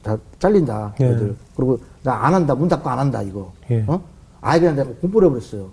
[0.02, 0.94] 다 잘린다.
[0.98, 1.06] 네.
[1.06, 1.36] 애들.
[1.56, 2.54] 그리고 나 안 한다.
[2.54, 3.22] 문 닫고 안 한다.
[3.22, 3.52] 이거.
[3.70, 3.84] 예.
[3.86, 4.00] 어?
[4.40, 5.66] 아예 그냥 내가 공부를 해버렸어요.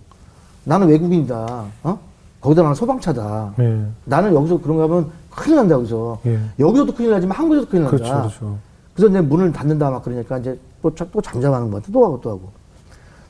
[0.64, 1.66] 나는 외국인이다.
[1.84, 2.00] 어?
[2.39, 3.56] 거기다 나는 소방차다.
[3.60, 3.86] 예.
[4.06, 6.20] 나는 여기서 그런 거 하면 큰일 난다, 여기서.
[6.28, 6.39] 예.
[6.60, 7.97] 여기서도 큰일 나지만 한국에서도 큰일 난다.
[7.97, 8.58] 그렇죠, 그렇죠.
[8.93, 11.91] 그래서 내 문을 닫는다 막 그러니까 이제 또, 자- 또 잠잠하는 것 같아.
[11.91, 12.41] 또 하고 또 하고.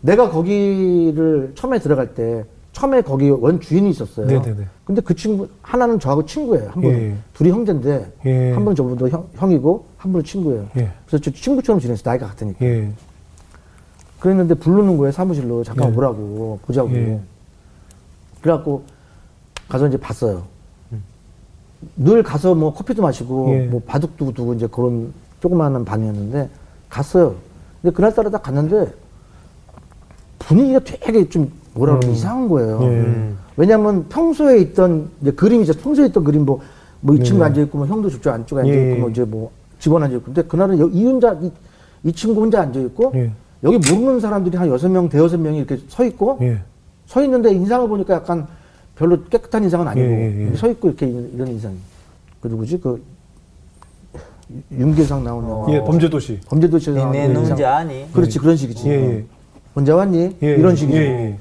[0.01, 4.27] 내가 거기를 처음에 들어갈 때 처음에 거기 원 주인이 있었어요.
[4.27, 4.65] 네네네.
[4.85, 6.69] 근데 그 친구 하나는 저하고 친구예요.
[6.69, 7.15] 한 분은 예.
[7.33, 8.51] 둘이 형제인데 예.
[8.51, 10.67] 한 분은 저보다 형, 형이고 한 분은 친구예요.
[10.77, 10.91] 예.
[11.05, 12.03] 그래서 저 친구처럼 지냈어요.
[12.05, 12.65] 나이가 같으니까.
[12.65, 12.89] 예.
[14.19, 15.97] 그랬는데 부르는 거예요 사무실로 잠깐 예.
[15.97, 16.91] 오라고 보자고.
[16.93, 17.19] 예.
[18.41, 18.83] 그래갖고
[19.67, 20.43] 가서 이제 봤어요.
[21.95, 23.67] 늘 가서 뭐 커피도 마시고 예.
[23.67, 26.49] 뭐 바둑도 두고 이제 그런 조그마한 방이었는데
[26.89, 27.35] 갔어요.
[27.81, 28.93] 근데 그날따라 딱 갔는데
[30.49, 32.79] 분위기가 되게 좀 뭐라 그러면 이상한 거예요.
[32.81, 33.33] 예.
[33.55, 35.73] 왜냐하면 평소에 있던 이제 그림이죠.
[35.73, 37.45] 평소에 있던 그림 뭐뭐이 친구 네.
[37.45, 38.91] 앉아 있고 뭐 형도 저쪽 안쪽에 앉아 예.
[38.91, 41.51] 있고 뭐 이제 뭐 직원 앉아 있고 근데 그날은 여- 이 혼자 이,
[42.03, 43.31] 이 친구 혼자 앉아 있고 예.
[43.63, 46.59] 여기 모르는 사람들이 한 여섯 명 대여섯 명이 이렇게 서 있고 예.
[47.05, 48.47] 서 있는데 인상을 보니까 약간
[48.95, 50.11] 별로 깨끗한 인상은 아니고 예,
[50.47, 50.55] 예, 예.
[50.55, 51.73] 서 있고 이렇게 이런, 이런 인상.
[52.41, 53.03] 그 누구지 그
[54.71, 55.67] 윤계상 나오는 어.
[55.69, 56.39] 예, 범죄도시.
[56.47, 57.55] 범죄도시에서 나오는 니네 인상.
[58.13, 58.87] 그렇지 그런 식이지.
[59.70, 59.80] 예, 예.
[59.80, 60.38] 언제 왔니?
[60.41, 60.97] 예, 이런 예, 식이지.
[60.97, 61.38] 예, 예.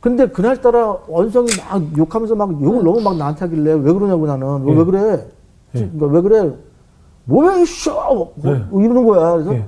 [0.00, 4.72] 근데 그날따라 원성이 막 욕하면서 막 욕을 너무 막 나한테 하길래 왜 그러냐고 나는 왜,
[4.72, 4.78] 예.
[4.78, 5.26] 왜 그래?
[5.76, 5.90] 예.
[5.92, 6.52] 그러니까 왜 그래?
[7.24, 8.50] 뭐야 이쇼 네.
[8.50, 9.32] 이러는 거야.
[9.34, 9.64] 그래서 예.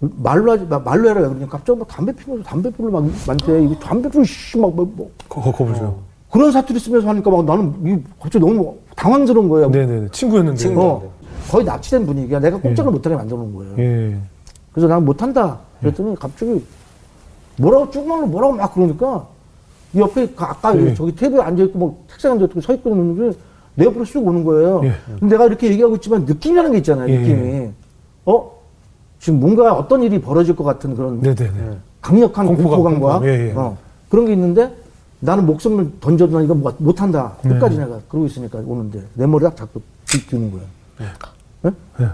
[0.00, 3.62] 말로 하지 마, 말로 해라 그러니까 갑자기 막 담배 피면서 담배 불을 막 많대.
[3.62, 5.84] 이게 담배 불 씨막 뭐, 뭐 거, 거, 거부죠.
[5.84, 6.02] 어.
[6.30, 9.70] 그런 사투리 쓰면서 하니까 막 나는 이게 갑자기 너무 당황스러운 거야.
[9.70, 10.08] 네네.
[10.10, 10.58] 친구였는데.
[10.58, 10.82] 친구.
[10.82, 11.12] 어,
[11.50, 12.40] 거의 납치된 분위기야.
[12.40, 14.20] 내가 꼼짝을 못하게 만들어 놓은 거예요.
[14.74, 14.80] 예.
[14.80, 15.58] 그래서 난 못한다.
[15.80, 16.64] 그랬더니 갑자기
[17.56, 19.26] 뭐라고 쭉말로 뭐라고 막 그러니까
[19.92, 20.94] 이 옆에 그 아까 예.
[20.94, 23.36] 저기 테이블에 앉아있고 뭐 책상에 앉아있고 서 있고 있는데
[23.76, 24.80] 내 옆으로 쑥 오는 거예요.
[24.84, 24.92] 예.
[25.20, 27.08] 근데 내가 이렇게 얘기하고 있지만 느낌이라는 게 있잖아요.
[27.08, 27.18] 예.
[27.18, 27.70] 느낌이.
[28.26, 28.50] 어?
[29.20, 31.78] 지금 뭔가 어떤 일이 벌어질 것 같은 그런 네네네.
[32.02, 33.24] 강력한 공포감, 공포감과 공포감.
[33.28, 33.52] 예, 예.
[33.54, 33.76] 어,
[34.10, 34.74] 그런 게 있는데
[35.20, 35.90] 나는 목숨을
[36.56, 37.32] 못- 못한다.
[37.42, 37.84] 끝까지 네.
[37.84, 40.62] 내가 그러고 있으니까 오는데 내 머리 딱 잡고 드- 드는 거야.
[41.64, 41.70] 예?
[42.02, 42.08] 예.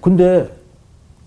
[0.00, 0.50] 근데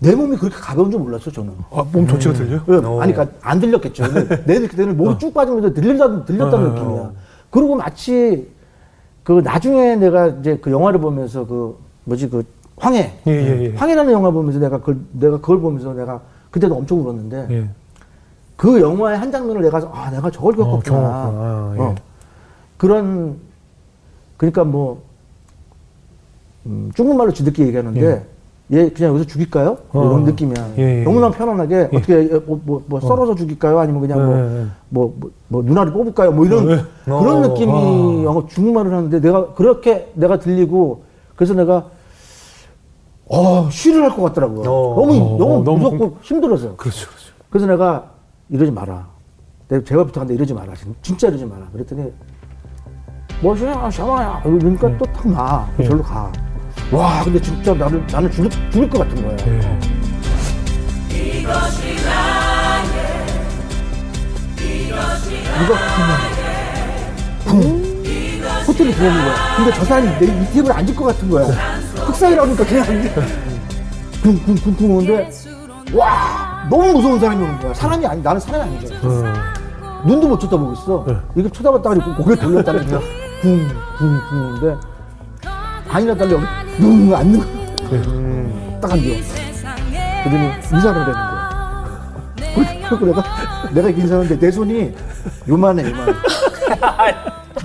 [0.00, 1.52] 내 몸이 그렇게 가벼운 줄 몰랐어 저는.
[1.70, 2.62] 아, 몸 좋지가 들려요?
[2.66, 2.76] 왜?
[3.00, 4.04] 아니, 그러니까 안 들렸겠죠.
[4.46, 6.70] 내 그때는 몸이 쭉 빠지면서 들린다, 들렸다는 어.
[6.70, 7.12] 느낌이야.
[7.50, 8.48] 그리고 마치
[9.24, 12.44] 그 나중에 내가 이제 그 영화를 보면서 그 뭐지 그
[12.76, 13.20] 황해.
[13.26, 13.74] 예, 예, 예.
[13.76, 16.20] 황해라는 영화 보면서 내가 그걸, 내가 그걸 보면서 내가
[16.50, 17.68] 그때도 엄청 울었는데 예.
[18.56, 20.80] 그 영화의 한 장면을 내가 아 내가 저걸 겪었구나.
[20.82, 21.44] 경험했구나.
[21.44, 21.80] 아, 예.
[21.80, 21.94] 어.
[22.76, 23.36] 그런
[24.36, 25.02] 그러니까 뭐
[26.66, 28.26] 음, 중국말로 지듣게 얘기하는데
[28.70, 29.78] 얘 그냥 여기서 죽일까요?
[29.92, 30.04] 어.
[30.04, 30.68] 이런 느낌이야.
[30.76, 31.30] 예, 예, 너무나 예.
[31.30, 33.78] 편안하게 어떻게 뭐, 뭐, 뭐 썰어서 죽일까요?
[33.78, 34.66] 아니면 그냥 뭐, 예, 예.
[34.90, 36.32] 뭐, 뭐, 뭐 눈알이 뽑을까요?
[36.32, 36.84] 뭐 이런 어, 예.
[37.04, 37.48] 그런 어.
[37.48, 41.04] 느낌이 영어 중국말을 하는데 내가 그렇게 내가 들리고
[41.34, 41.86] 그래서 내가
[43.30, 44.70] 어 쉬를 할 것 같더라고요.
[44.70, 44.94] 어.
[44.96, 46.76] 너무 어, 너무 너무 무섭고 힘들어서.
[46.76, 47.32] 그렇죠, 그렇죠.
[47.48, 48.10] 그래서 내가
[48.50, 49.06] 이러지 마라.
[49.68, 50.74] 내가 제발 부탁한데 이러지 마라.
[51.00, 51.66] 진짜 이러지 마라.
[51.72, 52.12] 그랬더니
[53.42, 55.68] 뭐시냐 샤마야 그러니까 또탁 나.
[55.78, 55.84] 예.
[55.84, 56.30] 절로 가.
[56.90, 59.36] 와 근데 진짜 나를 나는 죽을 죽을 것 같은 거야.
[59.46, 59.78] 예.
[65.64, 65.74] 이거
[67.46, 67.88] 쿵
[68.66, 69.56] 호텔에 들어오는 거야.
[69.56, 71.46] 근데 저 사람이 내이 테이블에 앉을 것 같은 거야.
[71.96, 72.84] 흑사이라고 하니까 그냥.
[74.22, 75.30] 쿵쿵쿵쿵 오는데
[75.94, 77.74] 와 너무 무서운 사람이 오는 거야.
[77.74, 78.94] 사람이 아니 나는 사람이 아니죠.
[79.02, 79.34] 어.
[80.06, 81.04] 눈도 못 쳐다보고 있어.
[81.06, 81.16] 네.
[81.34, 83.02] 이렇게 쳐다봤다가 고개 돌렸다가 그냥
[83.42, 84.87] 쿵쿵쿵 오는데
[85.90, 86.18] 달리 여기
[86.78, 88.80] 둥 앉는 거야.
[88.80, 89.02] 딱 앉아.
[90.24, 91.38] 그러더니 인사를 하는 거야.
[92.88, 93.22] 그리고 내가
[93.72, 94.94] 내가 이렇게 인사하는데 내 손이
[95.48, 96.12] 요만해 요만해.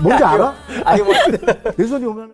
[0.02, 0.54] 뭔지 알아?
[0.86, 2.32] 아니 뭐내 손이 요만해.